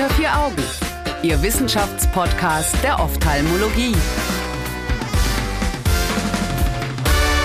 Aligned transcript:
Unter 0.00 0.14
vier 0.14 0.34
Augen, 0.34 0.62
Ihr 1.22 1.42
Wissenschaftspodcast 1.42 2.82
der 2.82 3.00
Ophthalmologie. 3.00 3.94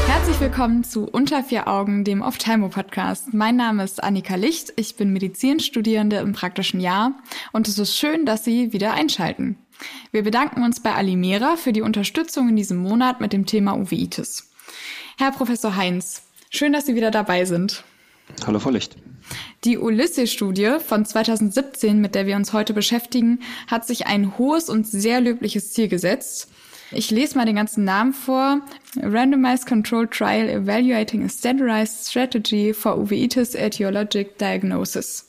Herzlich 0.08 0.40
willkommen 0.40 0.86
zu 0.86 1.04
Unter 1.04 1.44
vier 1.44 1.68
Augen, 1.68 2.06
dem 2.06 2.22
Ophthalmo-Podcast. 2.22 3.34
Mein 3.34 3.58
Name 3.58 3.84
ist 3.84 4.02
Annika 4.02 4.36
Licht, 4.36 4.72
ich 4.78 4.96
bin 4.96 5.12
Medizinstudierende 5.12 6.16
im 6.16 6.32
praktischen 6.32 6.80
Jahr 6.80 7.12
und 7.52 7.68
es 7.68 7.78
ist 7.78 7.98
schön, 7.98 8.26
dass 8.26 8.46
Sie 8.46 8.72
wieder 8.72 8.94
einschalten. 8.94 9.58
Wir 10.14 10.24
bedanken 10.24 10.64
uns 10.64 10.80
bei 10.80 10.94
Alimera 10.94 11.58
für 11.58 11.74
die 11.74 11.82
Unterstützung 11.82 12.48
in 12.48 12.56
diesem 12.56 12.78
Monat 12.78 13.20
mit 13.20 13.34
dem 13.34 13.46
Thema 13.46 13.78
Uveitis. 13.78 14.50
Herr 15.18 15.34
Professor 15.34 15.76
Heinz, 15.76 16.24
schön, 16.52 16.72
dass 16.72 16.86
Sie 16.86 16.96
wieder 16.96 17.12
dabei 17.12 17.44
sind. 17.44 17.84
Hallo, 18.48 18.60
Frau 18.60 18.70
Licht. 18.70 18.96
Die 19.64 19.78
Ulysses-Studie 19.78 20.78
von 20.86 21.06
2017, 21.06 22.00
mit 22.00 22.14
der 22.14 22.28
wir 22.28 22.36
uns 22.36 22.54
heute 22.54 22.74
beschäftigen, 22.74 23.40
hat 23.68 23.88
sich 23.88 24.06
ein 24.06 24.38
hohes 24.38 24.70
und 24.70 24.86
sehr 24.86 25.22
löbliches 25.22 25.74
Ziel 25.74 25.88
gesetzt. 25.88 26.50
Ich 26.92 27.10
lese 27.10 27.38
mal 27.38 27.46
den 27.46 27.56
ganzen 27.56 27.84
Namen 27.84 28.14
vor. 28.14 28.62
Randomized 29.02 29.66
Controlled 29.66 30.12
Trial 30.12 30.48
Evaluating 30.48 31.24
a 31.24 31.30
Standardized 31.30 32.10
Strategy 32.10 32.74
for 32.74 32.98
Uveitis 32.98 33.56
Etiologic 33.56 34.38
Diagnosis. 34.38 35.26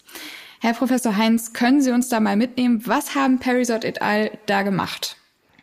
Herr 0.61 0.75
Professor 0.75 1.17
Heinz, 1.17 1.53
können 1.53 1.81
Sie 1.81 1.93
uns 1.93 2.09
da 2.09 2.21
mal 2.21 2.37
mitnehmen? 2.37 2.83
Was 2.85 3.15
haben 3.15 3.39
Perisot 3.39 3.85
et 3.85 4.03
al. 4.03 4.31
da 4.47 4.63
gemacht? 4.63 5.17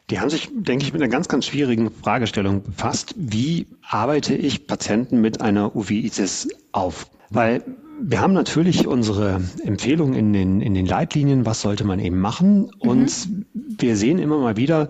Die 0.09 0.20
haben 0.20 0.29
sich, 0.29 0.49
denke 0.52 0.85
ich, 0.85 0.93
mit 0.93 1.02
einer 1.02 1.12
ganz, 1.12 1.27
ganz 1.27 1.45
schwierigen 1.45 1.90
Fragestellung 1.90 2.63
befasst. 2.63 3.13
Wie 3.15 3.68
arbeite 3.81 4.35
ich 4.35 4.68
Patienten 4.68 5.21
mit 5.21 5.41
einer 5.41 5.76
Uveitis 5.76 6.49
auf? 6.71 7.07
Weil 7.33 7.63
wir 7.99 8.21
haben 8.21 8.33
natürlich 8.33 8.87
unsere 8.87 9.41
Empfehlungen 9.63 10.13
in 10.13 10.33
den, 10.33 10.61
in 10.61 10.73
den 10.73 10.85
Leitlinien, 10.85 11.45
was 11.45 11.62
sollte 11.62 11.84
man 11.84 11.99
eben 11.99 12.20
machen. 12.20 12.71
Mhm. 12.81 12.90
Und 12.90 13.27
wir 13.53 13.95
sehen 13.98 14.20
immer 14.20 14.37
mal 14.37 14.55
wieder, 14.55 14.90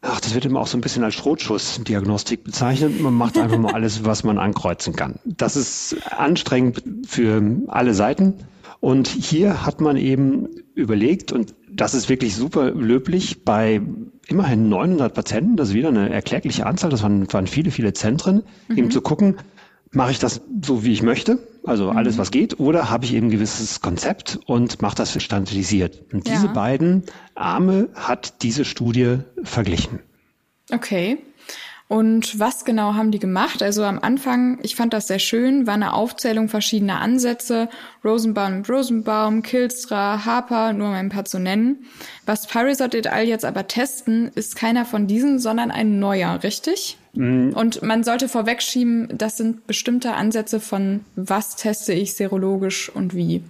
ach, 0.00 0.20
das 0.20 0.34
wird 0.34 0.46
immer 0.46 0.60
auch 0.60 0.66
so 0.66 0.78
ein 0.78 0.80
bisschen 0.80 1.04
als 1.04 1.14
Schrotschussdiagnostik 1.14 2.42
bezeichnet. 2.44 3.00
Man 3.00 3.14
macht 3.14 3.36
einfach 3.36 3.58
mal 3.58 3.72
alles, 3.74 4.04
was 4.04 4.24
man 4.24 4.38
ankreuzen 4.38 4.94
kann. 4.94 5.16
Das 5.24 5.56
ist 5.56 5.96
anstrengend 6.10 6.82
für 7.06 7.42
alle 7.68 7.94
Seiten. 7.94 8.34
Und 8.80 9.08
hier 9.08 9.64
hat 9.64 9.80
man 9.80 9.96
eben 9.96 10.48
überlegt, 10.74 11.32
und 11.32 11.54
das 11.70 11.94
ist 11.94 12.08
wirklich 12.08 12.36
super 12.36 12.70
löblich, 12.70 13.44
bei 13.44 13.80
immerhin 14.28 14.68
900 14.68 15.12
Patienten, 15.14 15.56
das 15.56 15.68
ist 15.70 15.74
wieder 15.74 15.88
eine 15.88 16.10
erklärliche 16.10 16.66
Anzahl, 16.66 16.90
das 16.90 17.02
waren, 17.02 17.30
waren 17.32 17.46
viele, 17.46 17.70
viele 17.70 17.92
Zentren, 17.92 18.42
mhm. 18.68 18.78
eben 18.78 18.90
zu 18.90 19.00
gucken, 19.00 19.36
mache 19.94 20.10
ich 20.10 20.18
das 20.18 20.40
so, 20.62 20.84
wie 20.84 20.92
ich 20.92 21.02
möchte, 21.02 21.38
also 21.64 21.90
mhm. 21.90 21.96
alles, 21.96 22.18
was 22.18 22.30
geht, 22.30 22.60
oder 22.60 22.90
habe 22.90 23.04
ich 23.04 23.14
eben 23.14 23.28
ein 23.28 23.30
gewisses 23.30 23.80
Konzept 23.80 24.38
und 24.46 24.82
mache 24.82 24.96
das 24.96 25.22
standardisiert. 25.22 26.02
Und 26.12 26.26
diese 26.26 26.46
ja. 26.46 26.52
beiden 26.52 27.04
Arme 27.34 27.88
hat 27.94 28.42
diese 28.42 28.64
Studie 28.64 29.18
verglichen. 29.42 30.00
Okay. 30.72 31.18
Und 31.86 32.40
was 32.40 32.64
genau 32.64 32.94
haben 32.94 33.10
die 33.10 33.18
gemacht? 33.18 33.62
Also 33.62 33.84
am 33.84 33.98
Anfang, 33.98 34.58
ich 34.62 34.74
fand 34.74 34.94
das 34.94 35.06
sehr 35.06 35.18
schön, 35.18 35.66
war 35.66 35.74
eine 35.74 35.92
Aufzählung 35.92 36.48
verschiedener 36.48 37.00
Ansätze. 37.00 37.68
Rosenbaum 38.02 38.56
und 38.56 38.70
Rosenbaum, 38.70 39.42
Kilstra, 39.42 40.24
Harper, 40.24 40.72
nur 40.72 40.88
um 40.88 40.94
ein 40.94 41.10
paar 41.10 41.26
zu 41.26 41.38
nennen. 41.38 41.84
Was 42.24 42.46
Parisot 42.46 42.94
et 42.94 43.06
al. 43.08 43.24
jetzt 43.24 43.44
aber 43.44 43.66
testen, 43.68 44.30
ist 44.34 44.56
keiner 44.56 44.86
von 44.86 45.06
diesen, 45.06 45.38
sondern 45.38 45.70
ein 45.70 45.98
neuer, 45.98 46.42
richtig? 46.42 46.96
Mhm. 47.14 47.52
Und 47.52 47.82
man 47.82 48.04
sollte 48.04 48.28
vorwegschieben, 48.28 49.08
das 49.16 49.36
sind 49.36 49.66
bestimmte 49.66 50.14
Ansätze 50.14 50.60
von 50.60 51.00
was 51.16 51.56
teste 51.56 51.92
ich 51.92 52.14
serologisch 52.14 52.88
und 52.88 53.14
wie. 53.14 53.42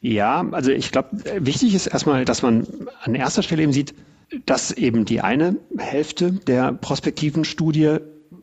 Ja, 0.00 0.46
also 0.50 0.70
ich 0.70 0.92
glaube, 0.92 1.08
wichtig 1.38 1.74
ist 1.74 1.86
erstmal, 1.86 2.24
dass 2.24 2.42
man 2.42 2.66
an 3.02 3.14
erster 3.14 3.42
Stelle 3.42 3.62
eben 3.62 3.72
sieht, 3.72 3.94
dass 4.46 4.70
eben 4.72 5.04
die 5.04 5.20
eine 5.20 5.56
Hälfte 5.78 6.32
der 6.32 6.72
prospektiven 6.72 7.44
Studie 7.44 7.98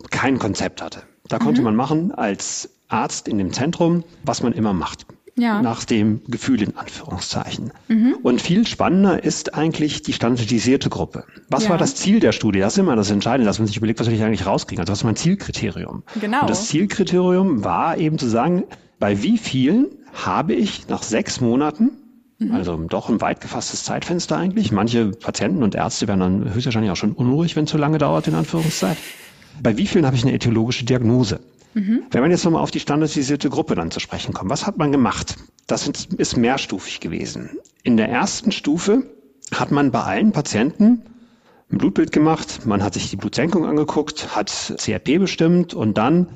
kein 0.09 0.39
Konzept 0.39 0.81
hatte. 0.81 1.03
Da 1.27 1.37
mhm. 1.37 1.43
konnte 1.43 1.61
man 1.61 1.75
machen 1.75 2.11
als 2.11 2.69
Arzt 2.87 3.27
in 3.27 3.37
dem 3.37 3.53
Zentrum, 3.53 4.03
was 4.23 4.41
man 4.41 4.53
immer 4.53 4.73
macht. 4.73 5.05
Ja. 5.41 5.61
Nach 5.61 5.85
dem 5.85 6.21
Gefühl 6.27 6.61
in 6.61 6.77
Anführungszeichen. 6.77 7.71
Mhm. 7.87 8.15
Und 8.21 8.41
viel 8.41 8.67
spannender 8.67 9.23
ist 9.23 9.55
eigentlich 9.55 10.03
die 10.03 10.13
standardisierte 10.13 10.89
Gruppe. 10.89 11.23
Was 11.49 11.63
ja. 11.63 11.71
war 11.71 11.77
das 11.79 11.95
Ziel 11.95 12.19
der 12.19 12.31
Studie? 12.31 12.59
Das 12.59 12.73
ist 12.73 12.77
immer 12.77 12.95
das 12.95 13.09
Entscheidende, 13.09 13.47
dass 13.47 13.57
man 13.57 13.67
sich 13.67 13.77
überlegt, 13.77 13.99
was 13.99 14.07
will 14.07 14.13
ich 14.13 14.23
eigentlich 14.23 14.45
rauskriegen? 14.45 14.81
Also 14.81 14.91
was 14.91 14.99
ist 14.99 15.03
mein 15.03 15.15
Zielkriterium? 15.15 16.03
Genau. 16.19 16.41
Und 16.41 16.49
das 16.49 16.67
Zielkriterium 16.67 17.63
war 17.63 17.97
eben 17.97 18.19
zu 18.19 18.27
sagen, 18.27 18.65
bei 18.99 19.23
wie 19.23 19.39
vielen 19.39 19.87
habe 20.13 20.53
ich 20.53 20.87
nach 20.89 21.01
sechs 21.01 21.41
Monaten 21.41 21.91
Mhm. 22.41 22.55
Also 22.55 22.75
doch 22.77 23.09
ein 23.09 23.21
weit 23.21 23.39
gefasstes 23.39 23.83
Zeitfenster 23.83 24.35
eigentlich. 24.35 24.71
Manche 24.71 25.11
Patienten 25.11 25.61
und 25.61 25.75
Ärzte 25.75 26.07
werden 26.07 26.19
dann 26.19 26.53
höchstwahrscheinlich 26.53 26.91
auch 26.91 26.95
schon 26.95 27.13
unruhig, 27.13 27.55
wenn 27.55 27.65
es 27.65 27.69
zu 27.69 27.77
lange 27.77 27.99
dauert, 27.99 28.27
in 28.27 28.33
Anführungszeit. 28.35 28.97
Bei 29.61 29.77
wie 29.77 29.85
vielen 29.85 30.05
habe 30.05 30.15
ich 30.15 30.23
eine 30.23 30.33
etiologische 30.33 30.83
Diagnose? 30.83 31.39
Mhm. 31.73 32.03
Wenn 32.11 32.21
man 32.21 32.31
jetzt 32.31 32.43
nochmal 32.43 32.61
auf 32.61 32.71
die 32.71 32.79
standardisierte 32.79 33.49
Gruppe 33.49 33.75
dann 33.75 33.91
zu 33.91 33.99
sprechen 33.99 34.33
kommt, 34.33 34.49
was 34.49 34.67
hat 34.67 34.77
man 34.77 34.91
gemacht? 34.91 35.35
Das 35.67 35.87
ist 35.87 36.37
mehrstufig 36.37 36.99
gewesen. 36.99 37.51
In 37.83 37.97
der 37.97 38.09
ersten 38.09 38.51
Stufe 38.51 39.03
hat 39.53 39.71
man 39.71 39.91
bei 39.91 40.01
allen 40.03 40.31
Patienten 40.31 41.03
ein 41.71 41.77
Blutbild 41.77 42.11
gemacht, 42.11 42.65
man 42.65 42.83
hat 42.83 42.95
sich 42.95 43.09
die 43.09 43.15
Blutsenkung 43.15 43.65
angeguckt, 43.65 44.35
hat 44.35 44.49
CRP 44.77 45.19
bestimmt 45.19 45.73
und 45.73 45.97
dann, 45.97 46.27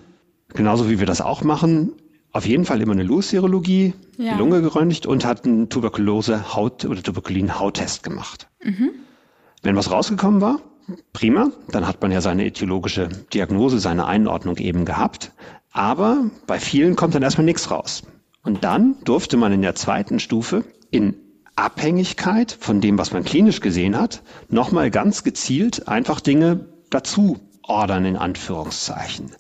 genauso 0.54 0.90
wie 0.90 1.00
wir 1.00 1.06
das 1.06 1.20
auch 1.20 1.44
machen, 1.44 1.92
auf 2.32 2.46
jeden 2.46 2.66
Fall 2.66 2.82
immer 2.82 2.94
eine 2.94 3.04
Lus-Serologie, 3.04 3.94
ja. 4.18 4.34
die 4.34 4.40
Lunge 4.40 4.62
geröntgt 4.62 5.06
und 5.06 5.26
hat 5.26 5.46
einen 5.46 5.70
Tuberkulose-Haut- 5.70 6.86
oder 6.86 7.02
Tuberkulin-Hauttest 7.02 8.04
gemacht. 8.04 8.48
Mhm. 8.64 8.92
Wenn 9.62 9.76
was 9.76 9.92
rausgekommen 9.92 10.42
war, 10.42 10.60
prima, 11.14 11.52
dann 11.70 11.88
hat 11.88 12.02
man 12.02 12.12
ja 12.12 12.22
seine 12.22 12.46
etiologische 12.46 13.10
Diagnose, 13.34 13.80
seine 13.80 14.06
Einordnung 14.06 14.58
eben 14.58 14.86
gehabt. 14.86 15.32
Aber 15.72 16.30
bei 16.48 16.60
vielen 16.60 16.96
kommt 16.96 17.16
dann 17.16 17.24
erstmal 17.24 17.46
nichts 17.46 17.72
raus. 17.72 18.04
Und 18.44 18.64
dann 18.64 18.96
durfte 19.04 19.38
man 19.38 19.52
in 19.52 19.62
der 19.62 19.76
zweiten 19.76 20.20
Stufe 20.20 20.64
in 20.92 21.16
Abhängigkeit 21.56 22.56
von 22.60 22.82
dem, 22.82 22.98
was 22.98 23.12
man 23.12 23.24
klinisch 23.24 23.60
gesehen 23.60 23.98
hat, 24.00 24.22
nochmal 24.50 24.92
ganz 24.92 25.24
gezielt 25.24 25.88
einfach 25.88 26.20
Dinge 26.20 26.66
dazu 26.90 27.40
ordern, 27.64 28.06
in 28.06 28.18
Anführungszeichen. 28.18 29.32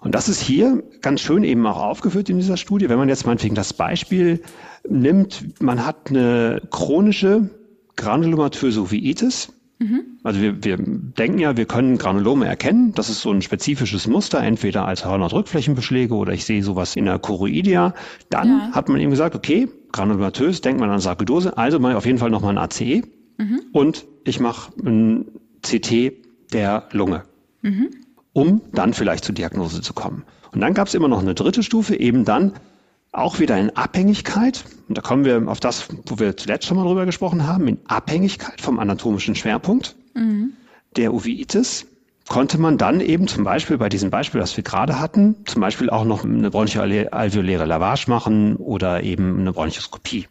Und 0.00 0.14
das 0.14 0.28
ist 0.28 0.40
hier 0.40 0.82
ganz 1.02 1.20
schön 1.20 1.44
eben 1.44 1.66
auch 1.66 1.78
aufgeführt 1.78 2.28
in 2.30 2.38
dieser 2.38 2.56
Studie. 2.56 2.88
Wenn 2.88 2.98
man 2.98 3.08
jetzt 3.08 3.26
meinetwegen 3.26 3.54
das 3.54 3.72
Beispiel 3.72 4.42
nimmt, 4.88 5.60
man 5.60 5.84
hat 5.84 6.08
eine 6.08 6.62
chronische 6.70 7.50
granulomatöse 7.96 8.80
Uveitis. 8.80 9.52
Mhm. 9.80 10.18
Also 10.22 10.40
wir, 10.40 10.62
wir 10.62 10.76
denken 10.76 11.38
ja, 11.38 11.56
wir 11.56 11.64
können 11.64 11.98
Granulome 11.98 12.46
erkennen. 12.46 12.92
Das 12.94 13.08
ist 13.08 13.20
so 13.20 13.32
ein 13.32 13.42
spezifisches 13.42 14.06
Muster, 14.06 14.40
entweder 14.40 14.86
als 14.86 15.04
Haut- 15.04 15.32
oder 15.32 16.32
ich 16.32 16.44
sehe 16.44 16.62
sowas 16.62 16.96
in 16.96 17.06
der 17.06 17.18
Choroidea. 17.18 17.94
Dann 18.28 18.48
ja. 18.48 18.70
hat 18.72 18.88
man 18.88 19.00
eben 19.00 19.10
gesagt, 19.10 19.34
okay, 19.34 19.68
granulomatös, 19.92 20.60
denkt 20.60 20.80
man 20.80 20.90
an 20.90 21.00
Sarkoidose, 21.00 21.56
also 21.56 21.80
mal 21.80 21.96
auf 21.96 22.06
jeden 22.06 22.18
Fall 22.18 22.30
nochmal 22.30 22.56
ein 22.56 22.62
ACE 22.62 23.02
mhm. 23.38 23.62
und 23.72 24.06
ich 24.24 24.38
mache 24.38 24.72
ein 24.84 25.26
CT 25.62 26.12
der 26.52 26.88
Lunge. 26.92 27.24
Mhm 27.62 27.88
um 28.32 28.62
dann 28.72 28.94
vielleicht 28.94 29.24
zur 29.24 29.34
Diagnose 29.34 29.80
zu 29.80 29.92
kommen. 29.92 30.24
Und 30.52 30.60
dann 30.60 30.74
gab 30.74 30.88
es 30.88 30.94
immer 30.94 31.08
noch 31.08 31.20
eine 31.20 31.34
dritte 31.34 31.62
Stufe, 31.62 31.98
eben 31.98 32.24
dann 32.24 32.52
auch 33.12 33.40
wieder 33.40 33.58
in 33.58 33.70
Abhängigkeit, 33.76 34.64
und 34.88 34.96
da 34.96 35.02
kommen 35.02 35.24
wir 35.24 35.48
auf 35.48 35.60
das, 35.60 35.88
wo 36.06 36.18
wir 36.18 36.36
zuletzt 36.36 36.66
schon 36.66 36.76
mal 36.76 36.84
drüber 36.84 37.06
gesprochen 37.06 37.46
haben, 37.46 37.66
in 37.66 37.78
Abhängigkeit 37.86 38.60
vom 38.60 38.78
anatomischen 38.78 39.34
Schwerpunkt 39.34 39.96
mhm. 40.14 40.52
der 40.96 41.12
Uveitis, 41.12 41.86
konnte 42.28 42.58
man 42.58 42.78
dann 42.78 43.00
eben 43.00 43.26
zum 43.26 43.42
Beispiel 43.42 43.76
bei 43.76 43.88
diesem 43.88 44.10
Beispiel, 44.10 44.40
das 44.40 44.56
wir 44.56 44.62
gerade 44.62 45.00
hatten, 45.00 45.34
zum 45.46 45.60
Beispiel 45.60 45.90
auch 45.90 46.04
noch 46.04 46.24
eine 46.24 46.50
bronchoalveoläre 46.50 47.64
Lavage 47.64 48.04
machen 48.08 48.56
oder 48.56 49.02
eben 49.02 49.40
eine 49.40 49.52
Bronchoskopie, 49.52 50.28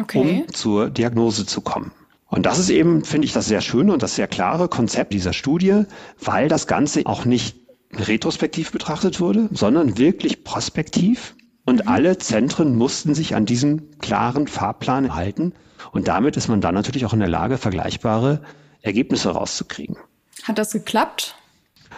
okay. 0.00 0.18
um 0.18 0.48
zur 0.48 0.88
Diagnose 0.88 1.44
zu 1.44 1.60
kommen. 1.60 1.92
Und 2.28 2.46
das 2.46 2.58
ist 2.58 2.70
eben, 2.70 3.04
finde 3.04 3.26
ich, 3.26 3.34
das 3.34 3.46
sehr 3.46 3.60
schöne 3.60 3.92
und 3.92 4.02
das 4.02 4.16
sehr 4.16 4.26
klare 4.26 4.68
Konzept 4.68 5.12
dieser 5.12 5.34
Studie, 5.34 5.84
weil 6.18 6.48
das 6.48 6.66
Ganze 6.66 7.02
auch 7.04 7.26
nicht 7.26 7.56
retrospektiv 7.92 8.72
betrachtet 8.72 9.20
wurde, 9.20 9.48
sondern 9.52 9.98
wirklich 9.98 10.44
prospektiv. 10.44 11.36
Und 11.64 11.84
mhm. 11.84 11.88
alle 11.88 12.18
Zentren 12.18 12.76
mussten 12.76 13.14
sich 13.14 13.34
an 13.34 13.46
diesem 13.46 13.98
klaren 13.98 14.46
Fahrplan 14.46 15.14
halten. 15.14 15.52
Und 15.92 16.08
damit 16.08 16.36
ist 16.36 16.48
man 16.48 16.60
dann 16.60 16.74
natürlich 16.74 17.06
auch 17.06 17.12
in 17.12 17.20
der 17.20 17.28
Lage, 17.28 17.58
vergleichbare 17.58 18.40
Ergebnisse 18.82 19.30
rauszukriegen. 19.30 19.96
Hat 20.42 20.58
das 20.58 20.72
geklappt? 20.72 21.36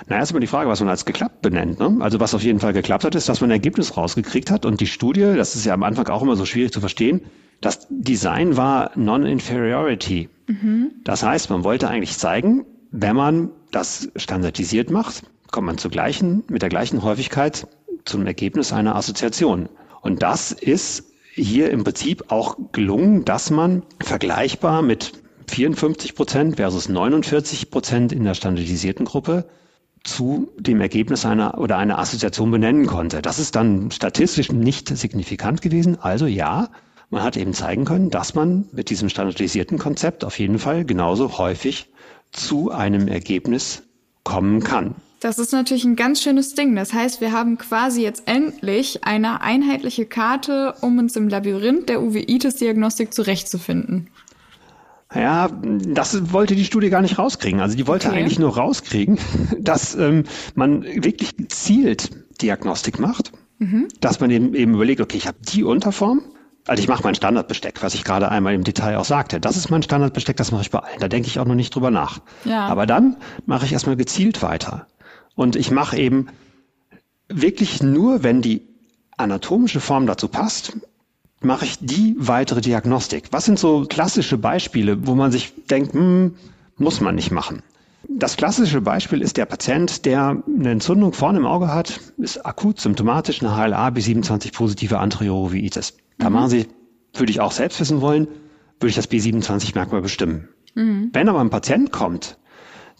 Na, 0.08 0.16
erstmal 0.16 0.40
die 0.40 0.46
Frage, 0.46 0.68
was 0.68 0.80
man 0.80 0.88
als 0.88 1.04
geklappt 1.04 1.42
benennt. 1.42 1.78
Ne? 1.78 1.96
Also 2.00 2.20
was 2.20 2.34
auf 2.34 2.42
jeden 2.42 2.60
Fall 2.60 2.72
geklappt 2.72 3.04
hat, 3.04 3.14
ist, 3.14 3.28
dass 3.28 3.40
man 3.40 3.50
ein 3.50 3.54
Ergebnis 3.54 3.96
rausgekriegt 3.96 4.50
hat. 4.50 4.66
Und 4.66 4.80
die 4.80 4.86
Studie, 4.86 5.34
das 5.36 5.56
ist 5.56 5.64
ja 5.64 5.74
am 5.74 5.82
Anfang 5.82 6.06
auch 6.08 6.22
immer 6.22 6.36
so 6.36 6.44
schwierig 6.44 6.72
zu 6.72 6.80
verstehen, 6.80 7.22
das 7.60 7.86
Design 7.88 8.56
war 8.56 8.90
Non-Inferiority. 8.96 10.28
Mhm. 10.46 10.92
Das 11.04 11.22
heißt, 11.22 11.48
man 11.50 11.64
wollte 11.64 11.88
eigentlich 11.88 12.18
zeigen, 12.18 12.66
wenn 12.90 13.16
man 13.16 13.50
das 13.72 14.10
standardisiert 14.16 14.90
macht, 14.90 15.22
kommt 15.50 15.66
man 15.66 15.78
zur 15.78 15.90
gleichen, 15.90 16.44
mit 16.48 16.62
der 16.62 16.68
gleichen 16.68 17.02
Häufigkeit 17.02 17.66
zum 18.06 18.26
Ergebnis 18.26 18.72
einer 18.72 18.96
Assoziation. 18.96 19.68
Und 20.00 20.22
das 20.22 20.52
ist 20.52 21.04
hier 21.34 21.70
im 21.70 21.84
Prinzip 21.84 22.24
auch 22.28 22.56
gelungen, 22.72 23.24
dass 23.24 23.50
man 23.50 23.82
vergleichbar 24.00 24.80
mit 24.82 25.12
54 25.48 26.14
Prozent 26.14 26.56
versus 26.56 26.88
49 26.88 27.70
Prozent 27.70 28.12
in 28.12 28.24
der 28.24 28.34
standardisierten 28.34 29.04
Gruppe 29.04 29.46
zu 30.02 30.48
dem 30.58 30.80
Ergebnis 30.80 31.26
einer 31.26 31.58
oder 31.58 31.78
einer 31.78 31.98
Assoziation 31.98 32.50
benennen 32.50 32.86
konnte. 32.86 33.22
Das 33.22 33.38
ist 33.38 33.56
dann 33.56 33.90
statistisch 33.90 34.50
nicht 34.52 34.88
signifikant 34.88 35.62
gewesen. 35.62 35.98
Also 36.00 36.26
ja, 36.26 36.70
man 37.10 37.22
hat 37.22 37.36
eben 37.36 37.52
zeigen 37.52 37.84
können, 37.84 38.10
dass 38.10 38.34
man 38.34 38.68
mit 38.72 38.90
diesem 38.90 39.08
standardisierten 39.08 39.78
Konzept 39.78 40.24
auf 40.24 40.38
jeden 40.38 40.58
Fall 40.58 40.84
genauso 40.84 41.38
häufig 41.38 41.88
zu 42.32 42.70
einem 42.70 43.08
Ergebnis 43.08 43.82
kommen 44.24 44.62
kann. 44.62 44.94
Das 45.26 45.40
ist 45.40 45.50
natürlich 45.50 45.84
ein 45.84 45.96
ganz 45.96 46.22
schönes 46.22 46.54
Ding. 46.54 46.76
Das 46.76 46.92
heißt, 46.92 47.20
wir 47.20 47.32
haben 47.32 47.58
quasi 47.58 48.00
jetzt 48.00 48.22
endlich 48.26 49.02
eine 49.02 49.40
einheitliche 49.40 50.06
Karte, 50.06 50.76
um 50.82 51.00
uns 51.00 51.16
im 51.16 51.28
Labyrinth 51.28 51.88
der 51.88 52.00
Uveitis-Diagnostik 52.00 53.12
zurechtzufinden. 53.12 54.06
Ja, 55.12 55.48
das 55.48 56.32
wollte 56.32 56.54
die 56.54 56.64
Studie 56.64 56.90
gar 56.90 57.02
nicht 57.02 57.18
rauskriegen. 57.18 57.58
Also 57.58 57.76
die 57.76 57.88
wollte 57.88 58.06
okay. 58.06 58.18
eigentlich 58.18 58.38
nur 58.38 58.56
rauskriegen, 58.56 59.18
dass 59.58 59.96
ähm, 59.96 60.22
man 60.54 60.84
wirklich 60.84 61.36
gezielt 61.36 62.10
Diagnostik 62.40 63.00
macht, 63.00 63.32
mhm. 63.58 63.88
dass 64.00 64.20
man 64.20 64.30
eben, 64.30 64.54
eben 64.54 64.74
überlegt, 64.74 65.00
okay, 65.00 65.16
ich 65.16 65.26
habe 65.26 65.38
die 65.42 65.64
Unterform, 65.64 66.22
also 66.68 66.80
ich 66.80 66.88
mache 66.88 67.02
mein 67.02 67.16
Standardbesteck, 67.16 67.82
was 67.82 67.94
ich 67.94 68.04
gerade 68.04 68.30
einmal 68.30 68.54
im 68.54 68.62
Detail 68.62 68.96
auch 68.96 69.04
sagte. 69.04 69.40
Das 69.40 69.56
ist 69.56 69.70
mein 69.70 69.82
Standardbesteck, 69.82 70.36
das 70.36 70.52
mache 70.52 70.62
ich 70.62 70.70
bei 70.70 70.78
allen. 70.78 71.00
Da 71.00 71.08
denke 71.08 71.26
ich 71.26 71.40
auch 71.40 71.46
noch 71.46 71.56
nicht 71.56 71.74
drüber 71.74 71.90
nach. 71.90 72.20
Ja. 72.44 72.66
Aber 72.66 72.86
dann 72.86 73.16
mache 73.44 73.66
ich 73.66 73.72
erstmal 73.72 73.96
gezielt 73.96 74.42
weiter. 74.42 74.86
Und 75.36 75.54
ich 75.54 75.70
mache 75.70 75.96
eben 75.96 76.26
wirklich 77.28 77.82
nur, 77.82 78.24
wenn 78.24 78.42
die 78.42 78.62
anatomische 79.16 79.80
Form 79.80 80.06
dazu 80.06 80.26
passt, 80.26 80.76
mache 81.40 81.66
ich 81.66 81.78
die 81.80 82.16
weitere 82.18 82.60
Diagnostik. 82.60 83.28
Was 83.30 83.44
sind 83.44 83.58
so 83.58 83.84
klassische 83.88 84.38
Beispiele, 84.38 85.06
wo 85.06 85.14
man 85.14 85.30
sich 85.30 85.52
denkt, 85.70 85.92
hm, 85.92 86.34
muss 86.76 87.00
man 87.00 87.14
nicht 87.14 87.30
machen? 87.30 87.62
Das 88.08 88.36
klassische 88.36 88.80
Beispiel 88.80 89.20
ist 89.20 89.36
der 89.36 89.46
Patient, 89.46 90.04
der 90.04 90.42
eine 90.46 90.70
Entzündung 90.70 91.12
vorne 91.12 91.38
im 91.38 91.46
Auge 91.46 91.72
hat, 91.72 92.00
ist 92.18 92.44
akut 92.46 92.80
symptomatisch 92.80 93.42
eine 93.42 93.54
HLA 93.54 93.88
B27 93.88 94.54
positive 94.54 94.98
Anterioroviitis. 94.98 95.94
Da 96.18 96.30
mhm. 96.30 96.34
machen 96.34 96.50
Sie, 96.50 96.66
würde 97.14 97.30
ich 97.30 97.40
auch 97.40 97.52
selbst 97.52 97.80
wissen 97.80 98.00
wollen, 98.00 98.28
würde 98.78 98.90
ich 98.90 98.94
das 98.94 99.10
B27-Merkmal 99.10 100.02
bestimmen. 100.02 100.48
Mhm. 100.74 101.10
Wenn 101.12 101.28
aber 101.28 101.40
ein 101.40 101.50
Patient 101.50 101.90
kommt, 101.90 102.38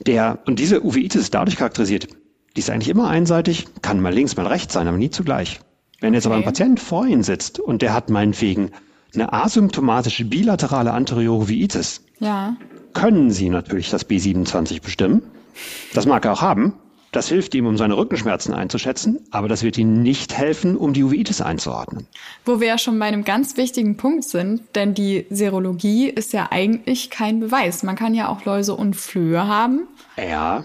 der, 0.05 0.41
und 0.47 0.59
diese 0.59 0.85
Uveitis 0.85 1.23
ist 1.23 1.35
dadurch 1.35 1.57
charakterisiert, 1.57 2.09
die 2.57 2.61
ist 2.61 2.71
eigentlich 2.71 2.89
immer 2.89 3.09
einseitig, 3.09 3.67
kann 3.83 4.01
mal 4.01 4.13
links, 4.13 4.37
mal 4.37 4.47
rechts 4.47 4.73
sein, 4.73 4.89
aber 4.89 4.97
nie 4.97 5.11
zugleich. 5.11 5.61
Wenn 6.01 6.15
jetzt 6.15 6.27
okay. 6.27 6.35
aber 6.35 6.43
ein 6.43 6.45
Patient 6.45 6.81
vor 6.81 7.07
Ihnen 7.07 7.23
sitzt 7.23 7.61
und 7.61 7.83
der 7.83 7.93
hat 7.93 8.11
meinetwegen 8.11 8.71
eine 9.15 9.33
asymptomatische 9.33 10.25
bilaterale 10.25 10.93
Anterioroviitis, 10.93 12.03
ja. 12.19 12.57
können 12.95 13.31
Sie 13.31 13.51
natürlich 13.51 13.91
das 13.91 14.09
B27 14.09 14.83
bestimmen. 14.83 15.23
Das 15.95 16.07
mag 16.07 16.25
er 16.25 16.33
auch 16.33 16.43
haben. 16.43 16.75
Das 17.13 17.29
hilft 17.29 17.55
ihm, 17.55 17.67
um 17.67 17.79
seine 17.79 17.97
Rückenschmerzen 17.97 18.53
einzuschätzen, 18.53 19.21
aber 19.31 19.49
das 19.49 19.63
wird 19.63 19.79
ihm 19.79 20.03
nicht 20.03 20.37
helfen, 20.37 20.77
um 20.77 20.93
die 20.93 21.03
Uveitis 21.03 21.41
einzuordnen. 21.41 22.07
Wo 22.45 22.61
wir 22.61 22.69
ja 22.69 22.79
schon 22.79 22.99
bei 22.99 23.07
einem 23.07 23.25
ganz 23.25 23.57
wichtigen 23.57 23.97
Punkt 23.97 24.25
sind, 24.25 24.63
denn 24.75 24.93
die 24.93 25.25
Serologie 25.31 26.09
ist 26.09 26.35
ja 26.35 26.49
eigentlich 26.51 27.09
kein 27.09 27.41
Beweis. 27.41 27.83
Man 27.85 27.97
kann 27.97 28.13
ja 28.15 28.29
auch 28.29 28.45
Läuse 28.45 28.75
und 28.75 28.97
Flöhe 28.97 29.47
haben. 29.47 29.89
Ja, 30.19 30.63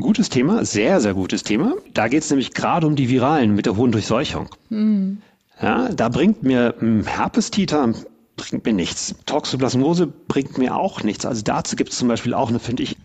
gutes 0.00 0.28
Thema, 0.28 0.64
sehr, 0.64 1.00
sehr 1.00 1.14
gutes 1.14 1.42
Thema. 1.42 1.74
Da 1.94 2.08
geht 2.08 2.22
es 2.22 2.30
nämlich 2.30 2.52
gerade 2.52 2.86
um 2.86 2.96
die 2.96 3.08
Viralen 3.08 3.54
mit 3.54 3.66
der 3.66 3.76
hohen 3.76 3.92
Durchseuchung. 3.92 4.48
Mhm. 4.70 5.18
Ja, 5.60 5.88
da 5.88 6.08
bringt 6.08 6.42
mir 6.42 6.74
Herpestiter 7.06 7.92
bringt 8.36 8.64
mir 8.64 8.72
nichts. 8.72 9.14
Toxoplasmose 9.26 10.06
bringt 10.06 10.58
mir 10.58 10.76
auch 10.76 11.02
nichts. 11.02 11.26
Also 11.26 11.42
dazu 11.42 11.76
gibt 11.76 11.90
es 11.90 11.98
zum 11.98 12.08
Beispiel 12.08 12.34
auch 12.34 12.50
eine, 12.50 12.58
finde 12.58 12.82
ich, 12.82 12.96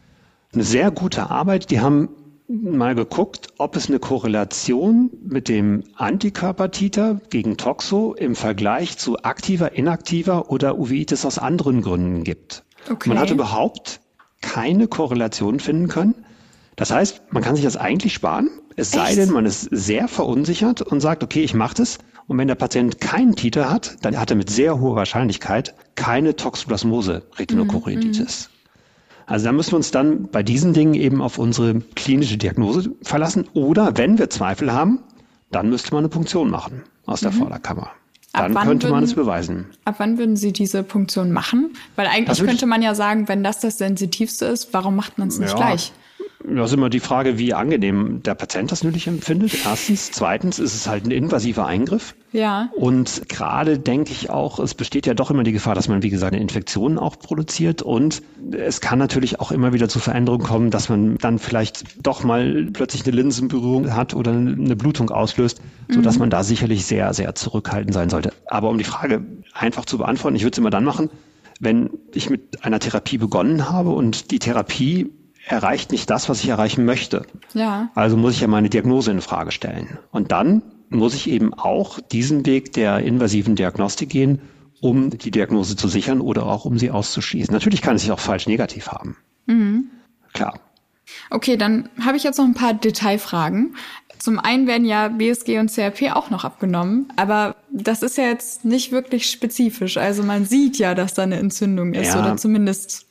eine 0.54 0.64
sehr 0.64 0.92
gute 0.92 1.30
Arbeit. 1.30 1.72
Die 1.72 1.80
haben 1.80 2.10
mal 2.48 2.96
geguckt, 2.96 3.48
ob 3.58 3.78
es 3.78 3.88
eine 3.88 4.00
Korrelation 4.00 5.10
mit 5.24 5.48
dem 5.48 5.84
Antikörpertiter 5.96 7.22
gegen 7.30 7.56
Toxo 7.56 8.14
im 8.14 8.36
Vergleich 8.36 8.98
zu 8.98 9.24
aktiver, 9.24 9.72
inaktiver 9.74 10.52
oder 10.52 10.78
Uveitis 10.78 11.26
aus 11.26 11.38
anderen 11.38 11.82
Gründen 11.82 12.26
gibt. 12.26 12.64
Okay. 12.90 13.10
Man 13.10 13.20
hat 13.20 13.32
überhaupt 13.32 14.02
keine 14.42 14.88
Korrelation 14.88 15.60
finden 15.62 15.88
können. 15.88 16.26
Das 16.82 16.90
heißt, 16.90 17.22
man 17.30 17.44
kann 17.44 17.56
sich 17.56 17.64
das 17.64 17.78
eigentlich 17.78 18.12
sparen, 18.12 18.50
es 18.76 18.90
sei 18.90 19.14
denn, 19.14 19.30
man 19.30 19.46
ist 19.46 19.68
sehr 19.70 20.08
verunsichert 20.08 20.82
und 20.82 21.00
sagt, 21.00 21.22
okay, 21.24 21.44
ich 21.44 21.54
mache 21.54 21.76
das. 21.76 22.00
Und 22.26 22.40
wenn 22.40 22.48
der 22.48 22.56
Patient 22.56 23.00
keinen 23.00 23.36
Titer 23.36 23.70
hat, 23.70 23.98
dann 24.02 24.20
hat 24.20 24.32
er 24.32 24.36
mit 24.36 24.50
sehr 24.50 24.80
hoher 24.80 24.96
Wahrscheinlichkeit 24.96 25.76
keine 25.94 26.36
Toxoplasmose 26.36 27.22
Retinochoroiditis. 27.38 28.50
Mhm. 28.50 28.72
Also 29.28 29.46
da 29.46 29.52
müssen 29.52 29.74
wir 29.74 29.76
uns 29.76 29.92
dann 29.92 30.24
bei 30.30 30.42
diesen 30.42 30.74
Dingen 30.74 30.96
eben 30.96 31.22
auf 31.22 31.38
unsere 31.38 31.82
klinische 31.96 32.40
Diagnose 32.40 32.90
verlassen. 33.04 33.48
Oder 33.54 33.96
wenn 34.00 34.18
wir 34.18 34.32
Zweifel 34.32 34.74
haben, 34.74 35.04
dann 35.52 35.70
müsste 35.70 35.94
man 35.94 36.00
eine 36.00 36.10
Punktion 36.10 36.50
machen 36.50 36.82
aus 37.06 37.20
der 37.20 37.30
mhm. 37.30 37.36
Vorderkammer. 37.36 37.92
Dann 38.34 38.56
könnte 38.56 38.90
man 38.90 39.04
es 39.04 39.14
beweisen. 39.14 39.68
Ab 39.86 39.96
wann 40.00 40.18
würden 40.18 40.36
Sie 40.36 40.52
diese 40.52 40.82
Punktion 40.82 41.32
machen? 41.32 41.74
Weil 41.96 42.08
eigentlich 42.08 42.44
könnte 42.44 42.66
man 42.66 42.82
ja 42.82 42.96
sagen, 42.96 43.28
wenn 43.28 43.44
das 43.44 43.60
das 43.60 43.78
Sensitivste 43.78 44.46
ist, 44.46 44.74
warum 44.74 44.96
macht 44.96 45.20
man 45.20 45.28
es 45.28 45.38
nicht 45.38 45.52
ja, 45.52 45.58
gleich? 45.58 45.94
Das 46.48 46.72
ist 46.72 46.74
immer 46.74 46.90
die 46.90 47.00
Frage, 47.00 47.38
wie 47.38 47.54
angenehm 47.54 48.22
der 48.24 48.36
Patient 48.36 48.72
das 48.72 48.84
nötig 48.84 49.08
empfindet. 49.08 49.54
Erstens. 49.66 50.12
Zweitens 50.12 50.60
ist 50.60 50.76
es 50.76 50.88
halt 50.88 51.06
ein 51.06 51.12
invasiver 51.12 51.66
Eingriff. 51.66 52.16
Ja. 52.32 52.70
Und 52.76 53.28
gerade 53.28 53.78
denke 53.78 54.12
ich 54.12 54.30
auch, 54.30 54.60
es 54.60 54.74
besteht 54.74 55.06
ja 55.06 55.14
doch 55.14 55.32
immer 55.32 55.44
die 55.44 55.52
Gefahr, 55.52 55.76
dass 55.76 55.88
man, 55.88 56.02
wie 56.04 56.10
gesagt, 56.10 56.34
eine 56.34 56.42
Infektion 56.42 56.98
auch 56.98 57.20
produziert. 57.20 57.82
Und 57.82 58.22
es 58.52 58.82
kann 58.82 59.00
natürlich 59.00 59.40
auch 59.40 59.52
immer 59.52 59.74
wieder 59.74 59.90
zu 59.90 60.00
Veränderungen 60.00 60.46
kommen, 60.46 60.72
dass 60.72 60.90
man 60.90 61.18
dann 61.18 61.40
vielleicht 61.40 62.06
doch 62.06 62.24
mal 62.24 62.70
plötzlich 62.72 63.06
eine 63.06 63.16
Linsenberührung 63.16 63.94
hat 63.94 64.14
oder 64.14 64.32
eine 64.32 64.76
Blutung 64.76 65.10
auslöst, 65.10 65.62
sodass 65.90 66.16
mhm. 66.16 66.22
man 66.22 66.30
da 66.30 66.44
sicherlich 66.44 66.86
sehr, 66.86 67.14
sehr 67.14 67.36
zurückhaltend 67.36 67.94
sein 67.94 68.10
sollte. 68.10 68.32
Aber 68.48 68.70
um 68.70 68.78
die 68.78 68.84
Frage 68.84 69.26
einfach 69.54 69.86
zu 69.86 69.98
beantworten, 69.98 70.36
ich 70.36 70.44
würde 70.44 70.54
es 70.54 70.58
immer 70.58 70.70
dann 70.70 70.86
machen, 70.86 71.10
wenn 71.60 71.92
ich 72.14 72.30
mit 72.30 72.64
einer 72.64 72.80
Therapie 72.80 73.18
begonnen 73.18 73.70
habe 73.70 73.92
und 73.92 74.32
die 74.32 74.40
Therapie 74.40 75.12
erreicht 75.46 75.92
nicht 75.92 76.10
das, 76.10 76.30
was 76.30 76.44
ich 76.44 76.50
erreichen 76.50 76.86
möchte. 76.86 77.26
Ja. 77.54 77.90
Also 77.96 78.18
muss 78.18 78.34
ich 78.34 78.42
ja 78.42 78.48
meine 78.48 78.70
Diagnose 78.70 79.12
in 79.12 79.22
Frage 79.22 79.52
stellen. 79.52 79.98
Und 80.12 80.32
dann 80.32 80.62
muss 80.90 81.14
ich 81.14 81.30
eben 81.30 81.54
auch 81.54 82.00
diesen 82.00 82.46
Weg 82.46 82.74
der 82.74 83.00
invasiven 83.00 83.56
Diagnostik 83.56 84.10
gehen, 84.10 84.42
um 84.82 85.10
die 85.10 85.32
Diagnose 85.32 85.76
zu 85.76 85.88
sichern 85.88 86.22
oder 86.22 86.46
auch 86.46 86.66
um 86.66 86.78
sie 86.78 86.92
auszuschließen. 86.92 87.54
Natürlich 87.54 87.82
kann 87.82 87.96
es 87.96 88.02
sich 88.02 88.12
auch 88.12 88.20
falsch 88.20 88.48
negativ 88.48 88.90
haben. 88.90 89.18
Mhm. 89.46 89.86
Klar. 90.34 90.60
Okay, 91.30 91.58
dann 91.58 91.90
habe 92.04 92.18
ich 92.18 92.24
jetzt 92.24 92.38
noch 92.38 92.46
ein 92.46 92.54
paar 92.54 92.74
Detailfragen. 92.74 93.76
Zum 94.18 94.38
einen 94.38 94.68
werden 94.68 94.86
ja 94.86 95.08
BSG 95.08 95.60
und 95.60 95.72
CRP 95.72 96.12
auch 96.14 96.30
noch 96.30 96.46
abgenommen, 96.46 97.12
aber 97.16 97.56
das 97.72 98.04
ist 98.04 98.18
ja 98.18 98.26
jetzt 98.26 98.66
nicht 98.66 98.92
wirklich 98.92 99.30
spezifisch. 99.32 99.98
Also 99.98 100.22
man 100.24 100.46
sieht 100.46 100.78
ja, 100.78 100.94
dass 100.94 101.16
da 101.16 101.24
eine 101.24 101.38
Entzündung 101.38 101.94
ist 101.94 102.14
ja. 102.14 102.20
oder 102.20 102.38
zumindest 102.38 103.08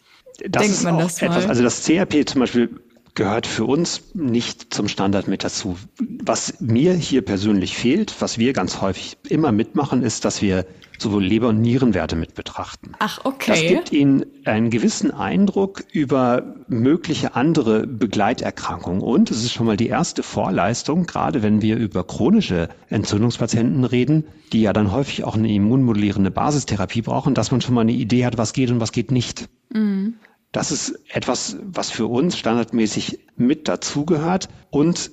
das 0.49 0.63
Denkt 0.63 0.83
man 0.85 0.99
das 0.99 1.23
etwas, 1.23 1.47
also 1.47 1.63
das 1.63 1.85
CRP 1.85 2.29
zum 2.29 2.41
Beispiel 2.41 2.81
gehört 3.15 3.47
für 3.47 3.65
uns 3.65 4.15
nicht 4.15 4.73
zum 4.73 4.89
Standard 4.89 5.29
mit 5.29 5.45
dazu. 5.45 5.77
Was 6.23 6.61
mir 6.61 6.95
hier 6.95 7.23
persönlich 7.23 7.77
fehlt, 7.77 8.15
was 8.21 8.39
wir 8.39 8.53
ganz 8.53 8.81
häufig 8.81 9.19
immer 9.29 9.53
mitmachen, 9.53 10.03
ist, 10.03 10.25
dass 10.25 10.43
wir 10.43 10.65
sowohl 10.99 11.25
Leber- 11.25 11.49
und 11.49 11.61
Nierenwerte 11.61 12.15
mit 12.15 12.35
betrachten. 12.35 12.93
Ach, 12.99 13.25
okay. 13.25 13.51
Das 13.51 13.61
gibt 13.61 13.93
Ihnen 13.93 14.27
einen 14.45 14.71
gewissen 14.71 15.11
Eindruck 15.11 15.85
über 15.93 16.57
mögliche 16.69 17.35
andere 17.35 17.87
Begleiterkrankungen. 17.87 19.01
Und 19.01 19.31
es 19.31 19.45
ist 19.45 19.53
schon 19.53 19.67
mal 19.67 19.77
die 19.77 19.89
erste 19.89 20.23
Vorleistung, 20.23 21.07
gerade 21.07 21.43
wenn 21.43 21.63
wir 21.63 21.77
über 21.77 22.05
chronische 22.05 22.69
Entzündungspatienten 22.89 23.85
reden, 23.85 24.25
die 24.53 24.63
ja 24.63 24.73
dann 24.73 24.93
häufig 24.93 25.25
auch 25.25 25.37
eine 25.37 25.53
immunmodulierende 25.53 26.31
Basistherapie 26.31 27.03
brauchen, 27.03 27.35
dass 27.35 27.51
man 27.51 27.61
schon 27.61 27.75
mal 27.75 27.83
eine 27.83 27.93
Idee 27.93 28.27
hat, 28.27 28.37
was 28.37 28.53
geht 28.53 28.71
und 28.71 28.81
was 28.81 28.93
geht 28.93 29.11
nicht. 29.11 29.49
Mhm. 29.73 30.15
Das 30.53 30.73
ist 30.73 30.99
etwas, 31.09 31.57
was 31.63 31.91
für 31.91 32.07
uns 32.07 32.37
standardmäßig 32.37 33.21
mit 33.37 33.69
dazugehört. 33.69 34.49
Und 34.71 35.11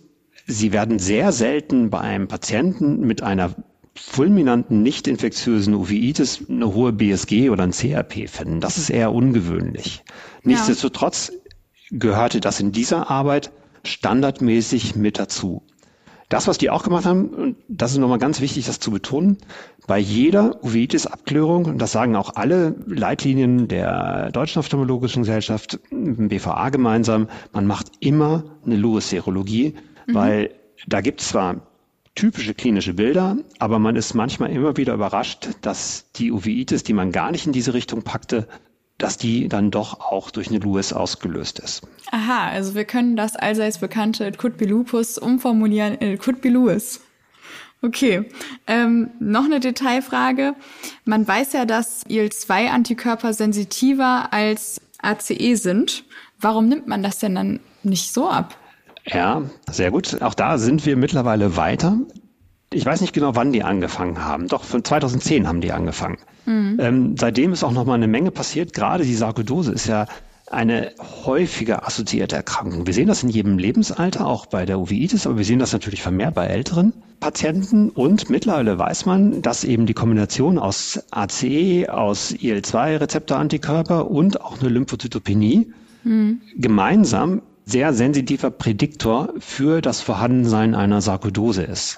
Sie 0.50 0.72
werden 0.72 0.98
sehr 0.98 1.34
selten 1.34 1.90
bei 1.90 2.00
einem 2.00 2.28
Patienten 2.30 3.02
mit 3.02 3.22
einer 3.22 3.54
fulminanten, 3.96 4.82
nicht 4.82 5.08
infektiösen 5.08 5.74
Uveitis 5.74 6.46
eine 6.48 6.74
hohe 6.74 6.94
BSG 6.94 7.50
oder 7.50 7.64
ein 7.64 7.72
CRP 7.72 8.30
finden. 8.30 8.62
Das 8.62 8.78
ist 8.78 8.90
eher 8.90 9.12
ungewöhnlich. 9.12 10.04
Nichtsdestotrotz 10.44 11.34
gehörte 11.92 12.40
das 12.40 12.60
in 12.60 12.72
dieser 12.72 13.10
Arbeit 13.10 13.52
standardmäßig 13.84 14.96
mit 14.96 15.20
dazu. 15.20 15.64
Das, 16.30 16.48
was 16.48 16.58
die 16.58 16.70
auch 16.70 16.84
gemacht 16.84 17.06
haben, 17.06 17.30
und 17.30 17.56
das 17.70 17.92
ist 17.92 18.00
nochmal 18.00 18.18
ganz 18.18 18.42
wichtig, 18.42 18.66
das 18.66 18.80
zu 18.80 18.92
betonen, 18.92 19.38
bei 19.88 19.98
jeder 19.98 20.62
Uveitis-Abklärung, 20.62 21.66
und 21.66 21.82
das 21.82 21.94
sagen 21.94 22.18
auch 22.18 22.36
alle 22.36 22.76
Leitlinien 22.86 23.70
der 23.70 24.30
Deutschen 24.32 24.60
Ophthalmologischen 24.60 25.24
Gesellschaft, 25.24 25.80
BVA 25.90 26.70
gemeinsam, 26.70 27.30
man 27.54 27.66
macht 27.66 27.92
immer 28.02 28.44
eine 28.66 28.76
Lewis-Serologie, 28.76 29.76
mhm. 30.06 30.14
weil 30.14 30.52
da 30.86 31.00
gibt 31.00 31.22
es 31.22 31.30
zwar 31.30 31.62
typische 32.14 32.54
klinische 32.54 32.96
Bilder, 32.96 33.38
aber 33.60 33.80
man 33.80 33.96
ist 33.96 34.14
manchmal 34.14 34.50
immer 34.50 34.76
wieder 34.76 34.96
überrascht, 34.96 35.50
dass 35.62 36.12
die 36.14 36.32
Uveitis, 36.32 36.84
die 36.84 36.94
man 36.94 37.12
gar 37.12 37.32
nicht 37.32 37.46
in 37.46 37.54
diese 37.54 37.74
Richtung 37.74 38.02
packte, 38.02 38.48
dass 38.98 39.18
die 39.18 39.48
dann 39.48 39.72
doch 39.72 40.00
auch 40.00 40.32
durch 40.32 40.50
eine 40.50 40.60
Lewis 40.60 40.94
ausgelöst 40.94 41.60
ist. 41.60 41.84
Aha, 42.12 42.48
also 42.48 42.74
wir 42.74 42.86
können 42.86 43.16
das 43.16 43.36
allseits 43.36 43.78
bekannte 43.78 44.26
It 44.26 44.38
could 44.38 44.58
be 44.58 44.66
lupus 44.66 45.18
umformulieren 45.18 45.96
in 45.96 46.14
It 46.14 46.22
could 46.22 46.42
be 46.42 46.50
Lewis. 46.50 47.02
Okay, 47.84 48.26
ähm, 48.66 49.12
noch 49.20 49.46
eine 49.46 49.60
Detailfrage. 49.60 50.56
Man 51.06 51.28
weiß 51.28 51.54
ja, 51.54 51.66
dass 51.66 52.04
IL-2-Antikörper 52.08 53.34
sensitiver 53.34 54.34
als 54.34 54.82
ACE 55.00 55.56
sind. 55.56 56.04
Warum 56.40 56.70
nimmt 56.70 56.88
man 56.88 57.04
das 57.04 57.20
denn 57.20 57.36
dann 57.36 57.60
nicht 57.84 58.14
so 58.14 58.30
ab? 58.30 58.58
Ja, 59.06 59.44
sehr 59.70 59.92
gut. 59.92 60.22
Auch 60.22 60.34
da 60.34 60.58
sind 60.58 60.86
wir 60.88 60.98
mittlerweile 60.98 61.56
weiter. 61.56 62.00
Ich 62.74 62.86
weiß 62.86 63.02
nicht 63.02 63.14
genau, 63.14 63.36
wann 63.36 63.54
die 63.54 63.64
angefangen 63.64 64.26
haben. 64.26 64.48
Doch 64.48 64.64
von 64.64 64.84
2010 64.84 65.48
haben 65.48 65.62
die 65.62 65.72
angefangen. 65.72 66.18
Mhm. 66.48 66.78
Ähm, 66.80 67.16
seitdem 67.18 67.54
ist 67.54 67.64
auch 67.64 67.72
noch 67.72 67.86
mal 67.86 67.94
eine 67.94 68.08
Menge 68.08 68.32
passiert. 68.32 68.74
Gerade 68.74 69.04
die 69.04 69.14
Sarkoidose 69.14 69.72
ist 69.74 69.86
ja 69.86 70.08
eine 70.50 70.92
häufige 71.26 71.86
assoziierte 71.86 72.38
Erkrankung. 72.38 72.88
Wir 72.88 72.94
sehen 72.94 73.08
das 73.08 73.22
in 73.22 73.30
jedem 73.30 73.58
Lebensalter, 73.58 74.26
auch 74.26 74.46
bei 74.46 74.66
der 74.66 74.80
Uveitis, 74.80 75.28
aber 75.28 75.38
wir 75.38 75.44
sehen 75.44 75.60
das 75.60 75.74
natürlich 75.74 76.02
vermehrt 76.02 76.36
bei 76.36 76.48
älteren 76.48 76.94
Patienten. 77.20 77.90
Und 77.90 78.30
mittlerweile 78.30 78.80
weiß 78.80 79.06
man, 79.06 79.42
dass 79.42 79.66
eben 79.66 79.86
die 79.86 79.94
Kombination 79.94 80.58
aus 80.58 81.04
ACE, 81.12 81.90
aus 81.90 82.32
IL-2-Rezeptorantikörper 82.32 84.10
und 84.10 84.40
auch 84.40 84.60
eine 84.60 84.70
Lymphozytopenie 84.70 85.74
mhm. 86.06 86.42
gemeinsam 86.56 87.42
sehr 87.66 87.94
sensitiver 87.94 88.50
Prädiktor 88.50 89.34
für 89.40 89.82
das 89.82 90.00
Vorhandensein 90.00 90.76
einer 90.76 91.02
Sarkoidose 91.02 91.64
ist. 91.64 91.98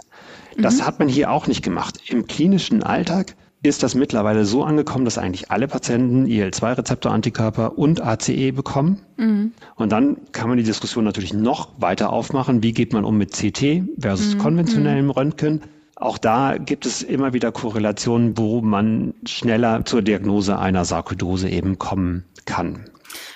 Das 0.58 0.78
mhm. 0.78 0.86
hat 0.88 0.98
man 0.98 1.08
hier 1.08 1.30
auch 1.30 1.46
nicht 1.46 1.62
gemacht. 1.62 2.00
Im 2.08 2.26
klinischen 2.26 2.82
Alltag 2.82 3.36
ist 3.62 3.84
das 3.84 3.94
mittlerweile 3.94 4.46
so 4.46 4.64
angekommen, 4.64 5.06
dass 5.06 5.18
eigentlich 5.18 5.52
alle 5.52 5.68
Patienten 5.68 6.26
IL-2-Rezeptor-Antikörper 6.28 7.78
und 7.78 8.02
ACE 8.02 8.52
bekommen. 8.54 9.02
Mhm. 9.18 9.52
Und 9.76 9.92
dann 9.92 10.18
kann 10.32 10.48
man 10.48 10.58
die 10.58 10.64
Diskussion 10.64 11.04
natürlich 11.04 11.34
noch 11.34 11.70
weiter 11.78 12.14
aufmachen. 12.14 12.64
Wie 12.64 12.72
geht 12.72 12.94
man 12.94 13.04
um 13.04 13.18
mit 13.18 13.34
CT 13.34 13.84
versus 14.00 14.36
mhm. 14.36 14.40
konventionellem 14.40 15.06
mhm. 15.06 15.12
Röntgen? 15.12 15.62
Auch 15.98 16.18
da 16.18 16.58
gibt 16.58 16.86
es 16.86 17.02
immer 17.02 17.34
wieder 17.34 17.52
Korrelationen, 17.52 18.38
wo 18.38 18.62
man 18.62 19.14
schneller 19.26 19.84
zur 19.84 20.02
Diagnose 20.02 20.58
einer 20.58 20.86
Sarkoidose 20.86 21.50
eben 21.50 21.78
kommen 21.78 22.24
kann. 22.46 22.86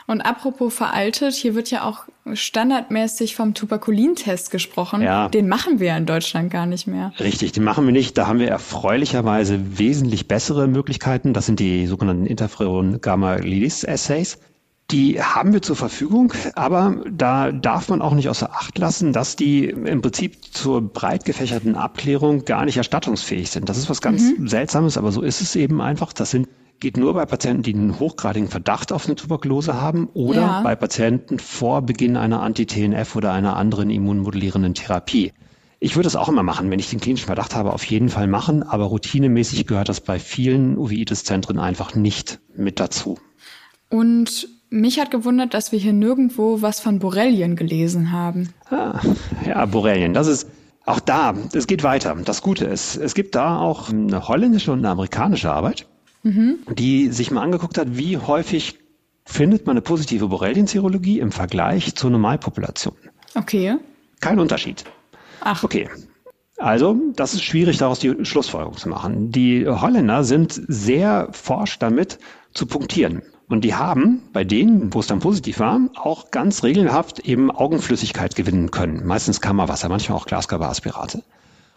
Und 0.08 0.22
apropos 0.22 0.74
veraltet, 0.74 1.34
hier 1.34 1.54
wird 1.56 1.72
ja 1.72 1.84
auch 1.84 2.04
standardmäßig 2.34 3.36
vom 3.36 3.54
Tuberkulintest 3.54 4.50
gesprochen. 4.52 5.02
Ja. 5.02 5.30
Den 5.30 5.48
machen 5.48 5.80
wir 5.80 5.96
in 5.96 6.06
Deutschland 6.06 6.52
gar 6.52 6.66
nicht 6.66 6.88
mehr. 6.88 7.14
Richtig, 7.20 7.54
den 7.54 7.64
machen 7.64 7.86
wir 7.86 7.94
nicht. 7.94 8.18
Da 8.18 8.28
haben 8.28 8.40
wir 8.40 8.50
erfreulicherweise 8.50 9.78
wesentlich 9.78 10.28
bessere 10.28 10.68
Möglichkeiten. 10.68 11.34
Das 11.34 11.46
sind 11.46 11.60
die 11.60 11.86
sogenannten 11.88 12.26
Interferon-Gamma-Lidis-Assays. 12.26 14.40
Die 14.92 15.22
haben 15.22 15.54
wir 15.54 15.62
zur 15.62 15.78
Verfügung, 15.78 16.34
aber 16.56 16.98
da 17.10 17.52
darf 17.52 17.90
man 17.90 18.02
auch 18.02 18.14
nicht 18.14 18.30
außer 18.30 18.52
Acht 18.52 18.78
lassen, 18.78 19.14
dass 19.14 19.38
die 19.38 19.70
im 19.70 20.02
Prinzip 20.02 20.54
zur 20.54 20.82
breit 20.82 21.24
gefächerten 21.26 21.76
Abklärung 21.76 22.46
gar 22.46 22.66
nicht 22.66 22.78
erstattungsfähig 22.78 23.50
sind. 23.50 23.70
Das 23.70 23.78
ist 23.78 23.90
was 23.90 24.02
ganz 24.02 24.38
mhm. 24.38 24.50
Seltsames, 24.50 24.98
aber 24.98 25.14
so 25.14 25.22
ist 25.22 25.40
es 25.42 25.56
eben 25.56 25.80
einfach. 25.82 26.12
Das 26.12 26.32
sind 26.32 26.50
geht 26.80 26.98
nur 26.98 27.14
bei 27.14 27.26
Patienten, 27.26 27.64
die 27.64 27.74
einen 27.74 28.00
hochgradigen 28.00 28.50
Verdacht 28.50 28.92
auf 28.92 29.06
eine 29.06 29.16
Tuberkulose 29.16 29.80
haben 29.80 30.10
oder 30.14 30.42
ja. 30.42 30.62
bei 30.62 30.76
Patienten 30.76 31.40
vor 31.40 31.82
Beginn 31.82 32.18
einer 32.18 32.42
Anti-TNF 32.42 33.16
oder 33.16 33.32
einer 33.32 33.56
anderen 33.56 33.90
immunmodellierenden 33.90 34.74
Therapie. 34.74 35.32
Ich 35.80 35.96
würde 35.96 36.08
es 36.08 36.16
auch 36.16 36.30
immer 36.30 36.44
machen, 36.44 36.72
wenn 36.72 36.80
ich 36.80 36.90
den 36.90 37.02
klinischen 37.02 37.26
Verdacht 37.26 37.56
habe, 37.56 37.74
auf 37.74 37.84
jeden 37.84 38.10
Fall 38.10 38.28
machen, 38.28 38.64
aber 38.64 38.86
routinemäßig 38.86 39.68
gehört 39.68 39.90
das 39.90 40.02
bei 40.02 40.18
vielen 40.18 40.78
Uveitis-Zentren 40.78 41.60
einfach 41.60 41.94
nicht 41.96 42.40
mit 42.56 42.80
dazu. 42.80 43.18
Und 43.90 44.48
mich 44.70 45.00
hat 45.00 45.12
gewundert, 45.12 45.54
dass 45.54 45.72
wir 45.72 45.80
hier 45.80 45.94
nirgendwo 45.94 46.62
was 46.62 46.80
von 46.80 47.00
Borrelien 47.00 47.56
gelesen 47.56 48.12
haben. 48.12 48.54
Ah, 48.70 49.00
ja, 49.46 49.66
Borrelien, 49.66 50.14
das 50.14 50.28
ist 50.28 50.50
auch 50.86 51.00
da, 51.00 51.34
es 51.54 51.68
geht 51.68 51.84
weiter. 51.84 52.16
Das 52.26 52.42
Gute 52.42 52.66
ist, 52.66 52.96
es 52.96 53.14
gibt 53.14 53.36
da 53.36 53.60
auch 53.60 53.90
eine 53.90 54.28
holländische 54.28 54.72
und 54.72 54.80
eine 54.80 54.90
amerikanische 54.90 55.52
Arbeit 55.52 55.88
mhm. 56.24 56.60
die 56.70 57.10
sich 57.10 57.32
mal 57.32 57.42
angeguckt 57.42 57.78
hat, 57.78 57.98
wie 57.98 58.18
häufig 58.18 58.80
findet 59.26 59.66
man 59.66 59.76
eine 59.76 59.82
positive 59.82 60.28
Borrelien-Serologie 60.28 61.20
im 61.20 61.32
Vergleich 61.32 61.96
zur 61.96 62.10
Normalpopulation. 62.10 62.96
Okay. 63.36 63.78
Kein 64.20 64.40
Unterschied. 64.40 64.84
Ach. 65.42 65.64
Okay. 65.64 65.90
Also, 66.58 66.96
das 67.16 67.34
ist 67.34 67.44
schwierig, 67.44 67.78
daraus 67.78 68.00
die 68.00 68.26
Schlussfolgerung 68.26 68.78
zu 68.78 68.88
machen. 68.88 69.32
Die 69.32 69.68
Holländer 69.68 70.24
sind 70.24 70.62
sehr 70.68 71.30
forsch 71.32 71.80
damit 71.80 72.20
zu 72.54 72.66
punktieren. 72.66 73.22
Und 73.50 73.62
die 73.62 73.76
haben 73.76 74.22
bei 74.32 74.44
denen, 74.44 74.94
wo 74.94 75.00
es 75.00 75.08
dann 75.08 75.20
positiv 75.20 75.60
war, 75.60 75.80
auch 75.96 76.32
ganz 76.32 76.64
regelhaft 76.64 77.20
eben 77.20 77.52
Augenflüssigkeit 77.52 78.36
gewinnen 78.36 78.72
können. 78.72 79.06
Meistens 79.06 79.42
Kammerwasser, 79.42 79.90
manchmal 79.90 80.18
auch 80.18 80.26
Glaskörperaspirate. 80.26 81.24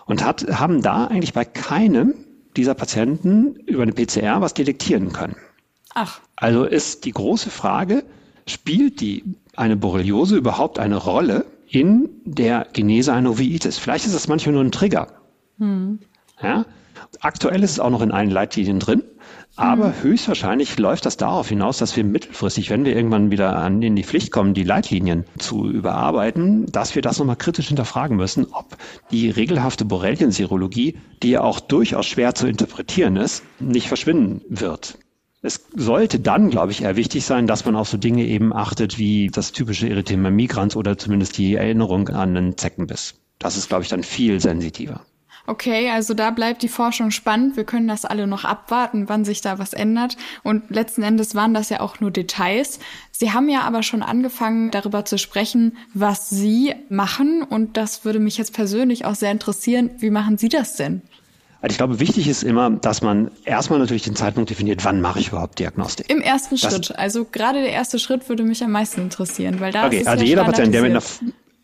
Und 0.04 0.24
hat, 0.24 0.46
haben 0.58 0.82
da 0.82 1.06
eigentlich 1.06 1.32
bei 1.32 1.44
keinem 1.44 2.14
dieser 2.56 2.74
Patienten 2.74 3.56
über 3.66 3.82
eine 3.82 3.92
PCR 3.92 4.40
was 4.40 4.54
detektieren 4.54 5.12
können. 5.12 5.36
Ach. 5.94 6.20
Also 6.36 6.64
ist 6.64 7.04
die 7.04 7.12
große 7.12 7.50
Frage, 7.50 8.04
spielt 8.46 9.00
die 9.00 9.24
eine 9.56 9.76
Borreliose 9.76 10.36
überhaupt 10.36 10.78
eine 10.78 10.96
Rolle 10.96 11.46
in 11.68 12.08
der 12.24 12.66
Genese 12.72 13.12
einer 13.12 13.30
Uveitis? 13.30 13.78
Vielleicht 13.78 14.06
ist 14.06 14.14
das 14.14 14.28
manchmal 14.28 14.54
nur 14.54 14.64
ein 14.64 14.72
Trigger. 14.72 15.08
Hm. 15.58 15.98
Ja? 16.42 16.66
Aktuell 17.20 17.62
ist 17.62 17.72
es 17.72 17.80
auch 17.80 17.90
noch 17.90 18.02
in 18.02 18.12
allen 18.12 18.30
Leitlinien 18.30 18.78
drin, 18.78 19.02
aber 19.56 19.88
mhm. 19.88 20.02
höchstwahrscheinlich 20.02 20.78
läuft 20.78 21.06
das 21.06 21.16
darauf 21.16 21.48
hinaus, 21.48 21.78
dass 21.78 21.96
wir 21.96 22.04
mittelfristig, 22.04 22.70
wenn 22.70 22.84
wir 22.84 22.94
irgendwann 22.94 23.30
wieder 23.30 23.56
an, 23.56 23.82
in 23.82 23.96
die 23.96 24.04
Pflicht 24.04 24.30
kommen, 24.30 24.54
die 24.54 24.64
Leitlinien 24.64 25.24
zu 25.38 25.68
überarbeiten, 25.68 26.66
dass 26.66 26.94
wir 26.94 27.02
das 27.02 27.18
nochmal 27.18 27.36
kritisch 27.36 27.68
hinterfragen 27.68 28.16
müssen, 28.16 28.46
ob 28.52 28.76
die 29.10 29.30
regelhafte 29.30 29.84
Borrelien-Serologie, 29.84 30.98
die 31.22 31.30
ja 31.30 31.40
auch 31.40 31.60
durchaus 31.60 32.06
schwer 32.06 32.34
zu 32.34 32.46
interpretieren 32.46 33.16
ist, 33.16 33.42
nicht 33.58 33.88
verschwinden 33.88 34.42
wird. 34.48 34.98
Es 35.42 35.66
sollte 35.74 36.18
dann, 36.18 36.50
glaube 36.50 36.72
ich, 36.72 36.82
eher 36.82 36.96
wichtig 36.96 37.24
sein, 37.24 37.46
dass 37.46 37.64
man 37.64 37.76
auf 37.76 37.88
so 37.88 37.96
Dinge 37.96 38.24
eben 38.24 38.52
achtet 38.52 38.98
wie 38.98 39.28
das 39.28 39.52
typische 39.52 39.88
Erythema 39.88 40.30
migrans 40.30 40.76
oder 40.76 40.98
zumindest 40.98 41.38
die 41.38 41.54
Erinnerung 41.54 42.08
an 42.08 42.36
einen 42.36 42.58
Zeckenbiss. 42.58 43.14
Das 43.38 43.56
ist, 43.56 43.68
glaube 43.68 43.84
ich, 43.84 43.88
dann 43.88 44.02
viel 44.02 44.40
sensitiver. 44.40 45.02
Okay, 45.46 45.90
also 45.90 46.14
da 46.14 46.30
bleibt 46.30 46.62
die 46.62 46.68
Forschung 46.68 47.10
spannend. 47.10 47.56
Wir 47.56 47.64
können 47.64 47.88
das 47.88 48.04
alle 48.04 48.26
noch 48.26 48.44
abwarten, 48.44 49.08
wann 49.08 49.24
sich 49.24 49.40
da 49.40 49.58
was 49.58 49.72
ändert. 49.72 50.16
Und 50.42 50.70
letzten 50.70 51.02
Endes 51.02 51.34
waren 51.34 51.54
das 51.54 51.68
ja 51.68 51.80
auch 51.80 52.00
nur 52.00 52.10
Details. 52.10 52.80
Sie 53.12 53.32
haben 53.32 53.48
ja 53.48 53.60
aber 53.62 53.82
schon 53.82 54.02
angefangen, 54.02 54.70
darüber 54.70 55.04
zu 55.04 55.18
sprechen, 55.18 55.76
was 55.94 56.30
Sie 56.30 56.74
machen. 56.88 57.42
Und 57.42 57.76
das 57.76 58.04
würde 58.04 58.18
mich 58.18 58.38
jetzt 58.38 58.52
persönlich 58.52 59.04
auch 59.04 59.14
sehr 59.14 59.30
interessieren. 59.30 59.90
Wie 59.98 60.10
machen 60.10 60.36
Sie 60.38 60.48
das 60.48 60.76
denn? 60.76 61.02
Also 61.62 61.72
ich 61.72 61.78
glaube, 61.78 62.00
wichtig 62.00 62.28
ist 62.28 62.42
immer, 62.42 62.70
dass 62.70 63.02
man 63.02 63.30
erstmal 63.44 63.78
natürlich 63.78 64.02
den 64.02 64.14
Zeitpunkt 64.14 64.50
definiert, 64.50 64.84
wann 64.84 65.00
mache 65.00 65.20
ich 65.20 65.28
überhaupt 65.28 65.58
Diagnostik. 65.58 66.08
Im 66.10 66.20
ersten 66.20 66.56
das 66.56 66.72
Schritt. 66.72 66.98
Also 66.98 67.24
gerade 67.24 67.60
der 67.60 67.72
erste 67.72 67.98
Schritt 67.98 68.28
würde 68.28 68.44
mich 68.44 68.62
am 68.62 68.72
meisten 68.72 69.00
interessieren, 69.00 69.58
weil 69.58 69.72
da 69.72 69.86
okay, 69.86 69.96
ist 69.96 70.02
es 70.02 70.06
also 70.06 70.22
ja 70.22 70.28
jeder 70.28 70.44
Patient, 70.44 70.74
der 70.74 70.82
mit 70.82 70.90
einer 70.90 71.02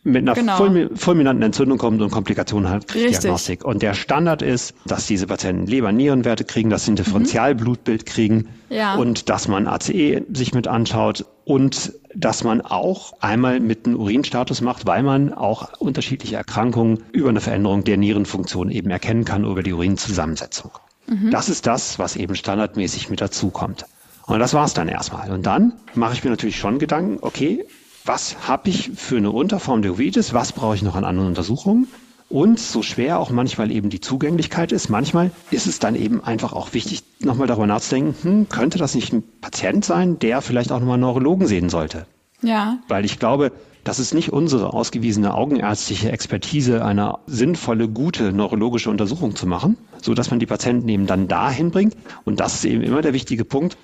mit 0.04 0.28
einer 0.28 0.34
genau. 0.34 0.56
fulminanten 0.96 1.42
Entzündung 1.42 1.78
kommt 1.78 2.02
und 2.02 2.10
Komplikationen 2.10 2.68
hat. 2.68 2.92
Diagnostik. 2.92 3.64
Und 3.64 3.82
der 3.82 3.94
Standard 3.94 4.42
ist, 4.42 4.74
dass 4.84 5.06
diese 5.06 5.26
Patienten 5.26 5.66
Leber-Nierenwerte 5.66 6.44
kriegen, 6.44 6.70
dass 6.70 6.86
sie 6.86 6.92
ein 6.92 6.96
Differentialblutbild 6.96 8.04
kriegen 8.04 8.48
ja. 8.68 8.96
und 8.96 9.28
dass 9.28 9.46
man 9.46 9.68
ACE 9.68 10.22
sich 10.32 10.54
mit 10.54 10.66
anschaut 10.66 11.24
und 11.44 11.92
dass 12.14 12.42
man 12.42 12.60
auch 12.60 13.12
einmal 13.20 13.60
mit 13.60 13.86
einem 13.86 13.96
Urinstatus 13.96 14.60
macht, 14.60 14.86
weil 14.86 15.02
man 15.02 15.32
auch 15.32 15.72
unterschiedliche 15.78 16.36
Erkrankungen 16.36 17.04
über 17.12 17.28
eine 17.28 17.40
Veränderung 17.40 17.84
der 17.84 17.96
Nierenfunktion 17.96 18.70
eben 18.70 18.90
erkennen 18.90 19.24
kann 19.24 19.44
über 19.44 19.62
die 19.62 19.72
Urinzusammensetzung. 19.72 20.72
Mhm. 21.06 21.30
Das 21.30 21.48
ist 21.48 21.66
das, 21.66 21.98
was 21.98 22.16
eben 22.16 22.34
standardmäßig 22.34 23.08
mit 23.08 23.20
dazukommt. 23.20 23.86
Und 24.26 24.40
das 24.40 24.54
war's 24.54 24.74
dann 24.74 24.88
erstmal. 24.88 25.30
Und 25.30 25.46
dann 25.46 25.74
mache 25.94 26.14
ich 26.14 26.24
mir 26.24 26.30
natürlich 26.30 26.58
schon 26.58 26.78
Gedanken, 26.78 27.18
okay, 27.20 27.64
was 28.04 28.48
habe 28.48 28.70
ich 28.70 28.90
für 28.94 29.16
eine 29.16 29.30
Unterform 29.30 29.82
der 29.82 29.92
Uveitis, 29.92 30.34
was 30.34 30.52
brauche 30.52 30.74
ich 30.74 30.82
noch 30.82 30.96
an 30.96 31.04
anderen 31.04 31.28
Untersuchungen. 31.28 31.88
Und 32.28 32.58
so 32.58 32.82
schwer 32.82 33.18
auch 33.20 33.28
manchmal 33.30 33.70
eben 33.70 33.90
die 33.90 34.00
Zugänglichkeit 34.00 34.72
ist, 34.72 34.88
manchmal 34.88 35.30
ist 35.50 35.66
es 35.66 35.80
dann 35.80 35.94
eben 35.94 36.24
einfach 36.24 36.54
auch 36.54 36.72
wichtig, 36.72 37.02
nochmal 37.20 37.46
darüber 37.46 37.66
nachzudenken, 37.66 38.14
hm, 38.22 38.48
könnte 38.48 38.78
das 38.78 38.94
nicht 38.94 39.12
ein 39.12 39.22
Patient 39.42 39.84
sein, 39.84 40.18
der 40.18 40.40
vielleicht 40.40 40.72
auch 40.72 40.78
nochmal 40.80 40.94
einen 40.94 41.02
Neurologen 41.02 41.46
sehen 41.46 41.68
sollte? 41.68 42.06
Ja. 42.40 42.78
Weil 42.88 43.04
ich 43.04 43.18
glaube, 43.18 43.52
das 43.84 43.98
ist 43.98 44.14
nicht 44.14 44.32
unsere 44.32 44.72
ausgewiesene 44.72 45.34
augenärztliche 45.34 46.10
Expertise, 46.10 46.84
eine 46.84 47.18
sinnvolle, 47.26 47.88
gute 47.88 48.32
neurologische 48.32 48.88
Untersuchung 48.88 49.36
zu 49.36 49.46
machen, 49.46 49.76
so 50.00 50.14
dass 50.14 50.30
man 50.30 50.40
die 50.40 50.46
Patienten 50.46 50.88
eben 50.88 51.06
dann 51.06 51.28
dahin 51.28 51.70
bringt. 51.70 51.96
Und 52.24 52.40
das 52.40 52.54
ist 52.54 52.64
eben 52.64 52.82
immer 52.82 53.02
der 53.02 53.12
wichtige 53.12 53.44
Punkt, 53.44 53.76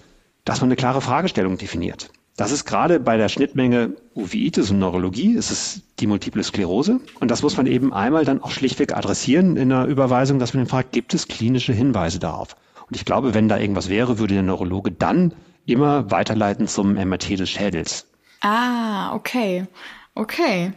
dass 0.47 0.63
man 0.63 0.69
eine 0.69 0.77
klare 0.77 1.03
Fragestellung 1.03 1.59
definiert. 1.59 2.11
Das 2.39 2.53
ist 2.53 2.67
gerade 2.67 3.01
bei 3.01 3.17
der 3.17 3.29
Schnittmenge 3.29 3.97
Uveitis 4.15 4.71
und 4.71 4.79
Neurologie, 4.79 5.33
ist 5.33 5.51
es 5.51 5.83
die 5.99 6.07
Multiple 6.07 6.45
Sklerose. 6.45 7.01
Und 7.19 7.33
das 7.33 7.43
muss 7.43 7.57
man 7.57 7.67
eben 7.67 7.93
einmal 7.93 8.25
dann 8.25 8.41
auch 8.41 8.53
schlichtweg 8.53 8.97
adressieren 8.97 9.57
in 9.57 9.71
der 9.71 9.87
Überweisung, 9.87 10.39
dass 10.39 10.55
man 10.55 10.63
den 10.63 10.71
fragt, 10.71 10.93
gibt 10.93 11.13
es 11.15 11.27
klinische 11.27 11.73
Hinweise 11.73 12.21
darauf? 12.21 12.55
Und 12.87 12.95
ich 12.95 13.05
glaube, 13.05 13.35
wenn 13.35 13.49
da 13.49 13.59
irgendwas 13.59 13.89
wäre, 13.89 14.21
würde 14.21 14.35
der 14.35 14.45
Neurologe 14.45 14.93
dann 14.93 15.35
immer 15.67 16.13
weiterleiten 16.13 16.69
zum 16.69 16.95
MRT 16.95 17.41
des 17.41 17.51
Schädels. 17.51 18.07
Ah, 18.41 19.17
okay. 19.17 19.67
Okay. 20.15 20.73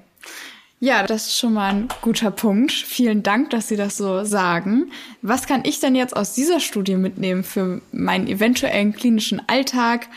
Ja, 0.80 1.06
das 1.06 1.28
ist 1.28 1.38
schon 1.38 1.54
mal 1.54 1.70
ein 1.70 1.88
guter 2.02 2.32
Punkt. 2.32 2.72
Vielen 2.72 3.22
Dank, 3.22 3.52
dass 3.52 3.68
Sie 3.68 3.78
das 3.78 3.98
so 3.98 4.24
sagen. 4.24 4.92
Was 5.22 5.46
kann 5.46 5.62
ich 5.64 5.80
denn 5.80 5.94
jetzt 5.94 6.16
aus 6.16 6.34
dieser 6.34 6.60
Studie 6.60 6.96
mitnehmen 6.96 7.44
für 7.44 7.84
meinen 7.92 8.26
eventuellen 8.26 8.94
klinischen 8.94 9.48
Alltag? 9.48 10.08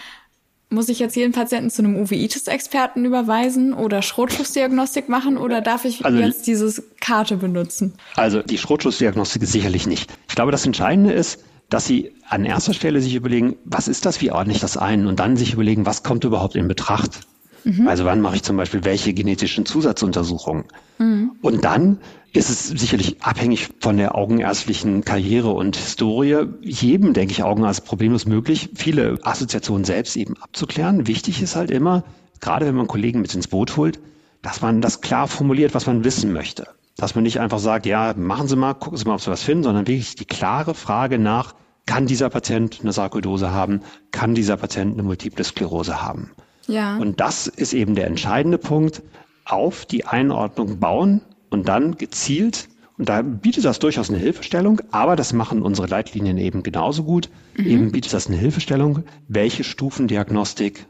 Muss 0.75 0.88
ich 0.88 0.99
jetzt 0.99 1.14
jeden 1.14 1.33
Patienten 1.33 1.71
zu 1.71 1.83
einem 1.83 1.97
Uveitis-Experten 1.97 3.04
überweisen 3.04 3.73
oder 3.75 4.02
Schrotschussdiagnostik 4.02 5.09
machen 5.09 5.38
oder 5.38 5.61
darf 5.61 5.85
ich 5.85 6.04
also, 6.04 6.19
jetzt 6.19 6.49
diese 6.49 6.83
Karte 7.00 7.37
benutzen? 7.37 7.95
Also 8.16 8.43
die 8.43 8.59
Schrotschussdiagnostik 8.59 9.43
ist 9.43 9.52
sicherlich 9.52 9.87
nicht. 9.87 10.12
Ich 10.28 10.35
glaube, 10.35 10.50
das 10.50 10.66
Entscheidende 10.66 11.12
ist, 11.12 11.45
dass 11.71 11.87
Sie 11.87 12.12
an 12.28 12.45
erster 12.45 12.75
Stelle 12.75 13.00
sich 13.00 13.14
überlegen, 13.14 13.57
was 13.64 13.87
ist 13.87 14.04
das, 14.04 14.21
wie 14.21 14.33
ordne 14.33 14.52
ich 14.52 14.61
das 14.61 14.76
ein 14.76 15.07
und 15.07 15.21
dann 15.21 15.37
sich 15.37 15.52
überlegen, 15.52 15.87
was 15.87 16.02
kommt 16.02 16.25
überhaupt 16.25 16.57
in 16.57 16.66
Betracht. 16.66 17.21
Mhm. 17.64 17.88
Also 17.88 18.04
wann 18.04 18.21
mache 18.21 18.37
ich 18.37 18.42
zum 18.42 18.56
Beispiel 18.56 18.85
welche 18.85 19.12
genetischen 19.14 19.66
Zusatzuntersuchungen? 19.66 20.64
Mhm. 20.99 21.33
Und 21.42 21.64
dann 21.64 21.99
ist 22.33 22.50
es 22.50 22.68
sicherlich 22.68 23.23
abhängig 23.23 23.68
von 23.80 23.97
der 23.97 24.14
augenärztlichen 24.16 25.04
Karriere 25.04 25.50
und 25.50 25.76
Historie. 25.76 26.47
Jedem, 26.61 27.12
denke 27.12 27.33
ich, 27.33 27.42
Augenarzt 27.42 27.85
problemlos 27.85 28.26
möglich, 28.26 28.71
viele 28.75 29.18
Assoziationen 29.23 29.85
selbst 29.85 30.16
eben 30.16 30.37
abzuklären. 30.42 31.06
Wichtig 31.06 31.40
ist 31.40 31.56
halt 31.56 31.71
immer, 31.71 32.04
gerade 32.40 32.66
wenn 32.66 32.75
man 32.75 32.88
Kollegen 32.88 33.21
mit 33.21 33.35
ins 33.35 33.49
Boot 33.49 33.76
holt, 33.76 34.00
dass 34.42 34.61
man 34.61 34.80
das 34.80 35.00
klar 35.00 35.28
formuliert, 35.28 35.75
was 35.75 35.87
man 35.87 36.04
wissen 36.04 36.33
möchte. 36.33 36.66
Dass 36.97 37.14
man 37.14 37.25
nicht 37.25 37.40
einfach 37.40 37.59
sagt, 37.59 37.87
ja, 37.87 38.14
machen 38.16 38.47
Sie 38.49 38.56
mal, 38.56 38.75
gucken 38.75 38.99
Sie 38.99 39.04
mal, 39.04 39.14
ob 39.14 39.21
Sie 39.21 39.30
was 39.30 39.42
finden, 39.42 39.64
sondern 39.64 39.87
wirklich 39.87 40.16
die 40.16 40.26
klare 40.26 40.75
Frage 40.75 41.18
nach, 41.18 41.54
kann 41.87 42.06
dieser 42.06 42.30
Patient 42.30 42.80
eine 42.83 42.92
Sarkoidose 42.92 43.52
haben? 43.52 43.80
Kann 44.11 44.35
dieser 44.35 44.56
Patient 44.56 44.94
eine 44.94 45.02
Multiple 45.02 45.44
Sklerose 45.44 46.02
haben? 46.02 46.30
Ja. 46.66 46.97
Und 46.97 47.21
das 47.21 47.47
ist 47.47 47.73
eben 47.73 47.94
der 47.94 48.06
entscheidende 48.06 48.59
Punkt. 48.59 49.02
Auf 49.44 49.85
die 49.85 50.06
Einordnung 50.06 50.78
bauen 50.78 51.21
und 51.50 51.68
dann 51.68 51.97
gezielt, 51.97 52.68
und 52.97 53.09
da 53.09 53.23
bietet 53.23 53.64
das 53.64 53.78
durchaus 53.78 54.09
eine 54.09 54.18
Hilfestellung, 54.18 54.80
aber 54.90 55.16
das 55.16 55.33
machen 55.33 55.62
unsere 55.62 55.87
Leitlinien 55.87 56.38
eben 56.38 56.62
genauso 56.62 57.04
gut, 57.04 57.28
mhm. 57.56 57.66
eben 57.66 57.92
bietet 57.92 58.14
das 58.14 58.26
eine 58.26 58.37
Hilfestellung, 58.37 59.04
welche 59.28 59.64
Stufendiagnostik 59.64 60.87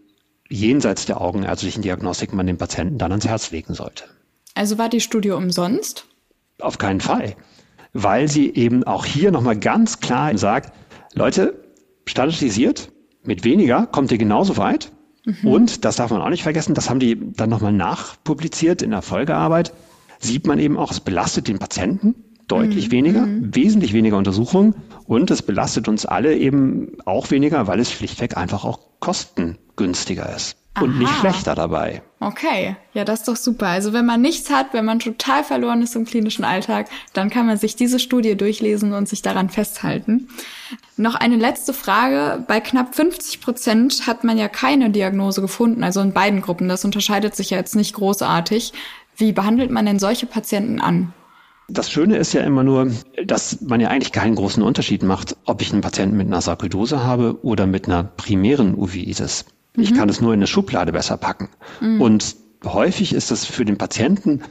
jenseits 0.48 1.06
der 1.06 1.20
augenärztlichen 1.20 1.82
Diagnostik 1.82 2.32
man 2.32 2.46
dem 2.46 2.58
Patienten 2.58 2.98
dann 2.98 3.10
ans 3.10 3.26
Herz 3.26 3.50
legen 3.50 3.74
sollte. 3.74 4.04
Also 4.54 4.78
war 4.78 4.88
die 4.88 5.00
Studie 5.00 5.30
umsonst? 5.30 6.06
Auf 6.60 6.78
keinen 6.78 7.00
Fall, 7.00 7.34
weil 7.92 8.28
sie 8.28 8.54
eben 8.54 8.84
auch 8.84 9.04
hier 9.04 9.32
nochmal 9.32 9.58
ganz 9.58 9.98
klar 10.00 10.36
sagt, 10.38 10.72
Leute, 11.14 11.64
standardisiert, 12.06 12.92
mit 13.24 13.44
weniger 13.44 13.86
kommt 13.86 14.12
ihr 14.12 14.18
genauso 14.18 14.56
weit 14.56 14.92
Mhm. 15.24 15.48
Und, 15.48 15.84
das 15.84 15.96
darf 15.96 16.10
man 16.10 16.22
auch 16.22 16.30
nicht 16.30 16.42
vergessen, 16.42 16.74
das 16.74 16.90
haben 16.90 17.00
die 17.00 17.32
dann 17.32 17.50
nochmal 17.50 17.72
nachpubliziert 17.72 18.82
in 18.82 18.90
der 18.90 19.02
Folgearbeit, 19.02 19.72
sieht 20.18 20.46
man 20.46 20.58
eben 20.58 20.76
auch, 20.76 20.90
es 20.90 21.00
belastet 21.00 21.48
den 21.48 21.58
Patienten 21.58 22.14
deutlich 22.46 22.88
mhm. 22.88 22.92
weniger, 22.92 23.26
mhm. 23.26 23.54
wesentlich 23.54 23.92
weniger 23.92 24.18
Untersuchungen 24.18 24.74
und 25.06 25.30
es 25.30 25.42
belastet 25.42 25.88
uns 25.88 26.04
alle 26.06 26.36
eben 26.36 26.98
auch 27.04 27.30
weniger, 27.30 27.66
weil 27.66 27.80
es 27.80 27.90
schlichtweg 27.90 28.36
einfach 28.36 28.64
auch 28.64 28.80
kostengünstiger 29.00 30.34
ist 30.34 30.56
und 30.80 30.90
Aha. 30.90 30.98
nicht 30.98 31.14
schlechter 31.18 31.54
dabei. 31.54 32.02
Okay, 32.20 32.76
ja, 32.94 33.04
das 33.04 33.20
ist 33.20 33.28
doch 33.28 33.36
super. 33.36 33.66
Also 33.66 33.92
wenn 33.92 34.06
man 34.06 34.20
nichts 34.20 34.50
hat, 34.50 34.72
wenn 34.72 34.84
man 34.84 34.98
total 34.98 35.44
verloren 35.44 35.82
ist 35.82 35.94
im 35.94 36.04
klinischen 36.04 36.44
Alltag, 36.44 36.88
dann 37.12 37.30
kann 37.30 37.46
man 37.46 37.58
sich 37.58 37.76
diese 37.76 37.98
Studie 37.98 38.36
durchlesen 38.36 38.92
und 38.92 39.08
sich 39.08 39.22
daran 39.22 39.50
festhalten. 39.50 40.28
Noch 40.96 41.14
eine 41.14 41.36
letzte 41.36 41.72
Frage. 41.72 42.42
Bei 42.48 42.60
knapp 42.60 42.94
50 42.94 43.40
Prozent 43.40 44.06
hat 44.06 44.24
man 44.24 44.38
ja 44.38 44.48
keine 44.48 44.90
Diagnose 44.90 45.40
gefunden, 45.40 45.84
also 45.84 46.00
in 46.00 46.12
beiden 46.12 46.40
Gruppen. 46.40 46.68
Das 46.68 46.84
unterscheidet 46.84 47.37
sich 47.37 47.50
ja 47.50 47.58
jetzt 47.58 47.76
nicht 47.76 47.94
großartig. 47.94 48.72
Wie 49.16 49.32
behandelt 49.32 49.70
man 49.70 49.87
denn 49.87 49.98
solche 49.98 50.26
Patienten 50.26 50.80
an? 50.80 51.12
Das 51.68 51.90
Schöne 51.90 52.16
ist 52.16 52.34
ja 52.34 52.42
immer 52.42 52.62
nur, 52.62 52.90
dass 53.24 53.60
man 53.62 53.80
ja 53.80 53.88
eigentlich 53.88 54.12
keinen 54.12 54.34
großen 54.34 54.62
Unterschied 54.62 55.02
macht, 55.02 55.37
ob 55.46 55.62
ich 55.62 55.72
einen 55.72 55.80
Patienten 55.80 56.16
mit 56.16 56.26
einer 56.26 56.42
Sarkoidose 56.42 57.02
habe 57.02 57.38
oder 57.42 57.66
mit 57.66 57.87
einer 57.87 58.04
primären 58.04 58.74
Uveitis. 58.74 59.46
Ich 59.76 59.90
mhm. 59.90 59.96
kann 59.96 60.08
es 60.08 60.20
nur 60.20 60.32
in 60.32 60.38
eine 60.38 60.46
Schublade 60.46 60.92
besser 60.92 61.16
packen. 61.16 61.48
Mhm. 61.80 62.00
Und 62.00 62.37
häufig 62.64 63.12
ist 63.12 63.30
es 63.30 63.44
für 63.44 63.64
den 63.64 63.78
Patienten 63.78 64.42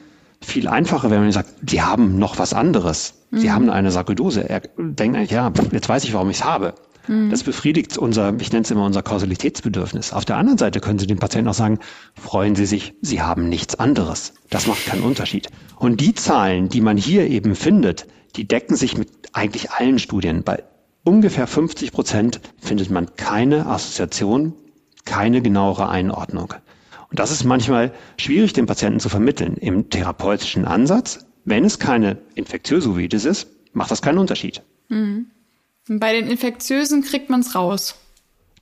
viel 0.42 0.68
einfacher, 0.68 1.10
wenn 1.10 1.22
man 1.22 1.32
sagt, 1.32 1.50
die 1.62 1.82
haben 1.82 2.20
noch 2.20 2.38
was 2.38 2.54
anderes. 2.54 3.14
Sie 3.32 3.48
mhm. 3.48 3.54
haben 3.54 3.70
eine 3.70 3.92
Sarkoidose. 3.92 4.48
Er 4.48 4.62
denkt 4.78 5.16
eigentlich, 5.16 5.32
ja, 5.32 5.52
jetzt 5.72 5.90
weiß 5.90 6.04
ich, 6.04 6.14
warum 6.14 6.30
ich 6.30 6.38
es 6.38 6.44
habe. 6.44 6.76
Mhm. 7.08 7.30
Das 7.30 7.44
befriedigt 7.44 7.98
unser, 7.98 8.34
ich 8.40 8.52
nenne 8.52 8.64
es 8.64 8.72
immer 8.72 8.86
unser 8.86 9.04
Kausalitätsbedürfnis. 9.04 10.14
Auf 10.14 10.26
der 10.26 10.38
anderen 10.38 10.58
Seite 10.58 10.80
können 10.80 11.00
Sie 11.00 11.08
dem 11.08 11.20
Patienten 11.20 11.50
auch 11.50 11.54
sagen, 11.54 11.80
freuen 12.16 12.56
Sie 12.56 12.66
sich, 12.66 12.94
Sie 13.02 13.22
haben 13.22 13.50
nichts 13.50 13.76
anderes. 13.76 14.34
Das 14.50 14.68
macht 14.68 14.86
keinen 14.86 15.04
Unterschied. 15.04 15.48
Und 15.78 16.02
die 16.02 16.14
Zahlen, 16.14 16.70
die 16.70 16.82
man 16.82 16.98
hier 16.98 17.28
eben 17.28 17.56
findet, 17.56 18.08
die 18.36 18.48
decken 18.48 18.76
sich 18.76 18.98
mit 18.98 19.10
eigentlich 19.34 19.72
allen 19.72 20.00
Studien. 20.00 20.44
Bei 20.44 20.64
ungefähr 21.04 21.48
50 21.48 21.92
Prozent 21.92 22.42
findet 22.60 22.90
man 22.90 23.16
keine 23.16 23.68
Assoziation 23.68 24.54
keine 25.14 25.44
genauere 25.44 25.90
Einordnung. 25.90 26.56
Und 27.12 27.20
das 27.20 27.30
ist 27.30 27.44
manchmal 27.44 27.92
schwierig, 28.18 28.54
den 28.54 28.66
Patienten 28.66 29.00
zu 29.00 29.10
vermitteln. 29.10 29.58
Im 29.58 29.92
therapeutischen 29.92 30.66
Ansatz, 30.66 31.28
wenn 31.46 31.64
es 31.66 31.78
keine 31.78 32.18
infektiöse 32.34 32.90
Uveitis 32.90 33.24
ist, 33.24 33.48
macht 33.74 33.92
das 33.92 34.02
keinen 34.02 34.18
Unterschied. 34.18 34.64
Mhm. 34.90 35.28
Bei 35.88 36.14
den 36.14 36.28
Infektiösen 36.28 37.04
kriegt 37.04 37.30
man 37.30 37.42
es 37.42 37.54
raus. 37.54 37.96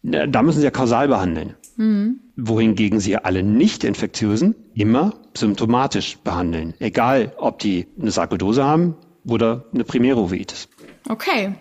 Da 0.03 0.41
müssen 0.41 0.59
Sie 0.59 0.65
ja 0.65 0.71
kausal 0.71 1.07
behandeln. 1.07 1.55
Mhm. 1.77 2.19
Wohingegen 2.35 2.99
Sie 2.99 3.15
alle 3.15 3.43
nicht-infektiösen 3.43 4.55
immer 4.73 5.13
symptomatisch 5.33 6.17
behandeln. 6.17 6.73
Egal, 6.79 7.31
ob 7.37 7.59
die 7.59 7.87
eine 7.97 8.11
Sarkoidose 8.11 8.65
haben 8.65 8.95
oder 9.25 9.63
eine 9.73 9.85
primäre 9.85 10.19
Uveitis. 10.19 10.67
Okay. 11.07 11.55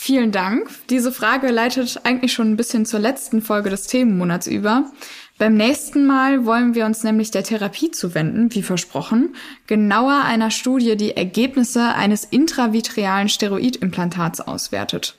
Vielen 0.00 0.30
Dank. 0.30 0.70
Diese 0.90 1.10
Frage 1.10 1.48
leitet 1.48 2.00
eigentlich 2.04 2.32
schon 2.32 2.52
ein 2.52 2.56
bisschen 2.56 2.86
zur 2.86 3.00
letzten 3.00 3.42
Folge 3.42 3.68
des 3.68 3.88
Themenmonats 3.88 4.46
über. 4.46 4.92
Beim 5.38 5.54
nächsten 5.54 6.06
Mal 6.06 6.46
wollen 6.46 6.76
wir 6.76 6.86
uns 6.86 7.02
nämlich 7.02 7.32
der 7.32 7.42
Therapie 7.42 7.90
zuwenden, 7.90 8.54
wie 8.54 8.62
versprochen, 8.62 9.34
genauer 9.66 10.22
einer 10.24 10.52
Studie, 10.52 10.96
die 10.96 11.16
Ergebnisse 11.16 11.94
eines 11.96 12.24
intravitrealen 12.24 13.28
Steroidimplantats 13.28 14.40
auswertet. 14.40 15.16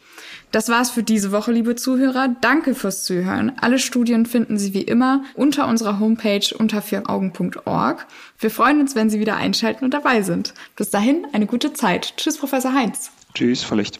Das 0.51 0.69
war's 0.69 0.89
für 0.91 1.03
diese 1.03 1.33
Woche, 1.33 1.51
liebe 1.51 1.75
Zuhörer. 1.75 2.33
Danke 2.39 2.73
fürs 2.73 3.03
Zuhören. 3.03 3.51
Alle 3.59 3.79
Studien 3.79 4.25
finden 4.25 4.57
Sie 4.57 4.73
wie 4.73 4.81
immer 4.81 5.25
unter 5.35 5.67
unserer 5.67 5.99
Homepage 5.99 6.55
unter 6.57 6.81
vieraugen.org. 6.81 8.07
Wir 8.39 8.49
freuen 8.49 8.79
uns, 8.79 8.95
wenn 8.95 9.09
Sie 9.09 9.19
wieder 9.19 9.35
einschalten 9.35 9.83
und 9.83 9.93
dabei 9.93 10.21
sind. 10.21 10.53
Bis 10.77 10.89
dahin 10.89 11.27
eine 11.33 11.47
gute 11.47 11.73
Zeit. 11.73 12.13
Tschüss, 12.15 12.37
Professor 12.37 12.73
Heinz. 12.73 13.11
Tschüss, 13.35 13.61
Frau 13.61 13.75
Licht. 13.75 13.99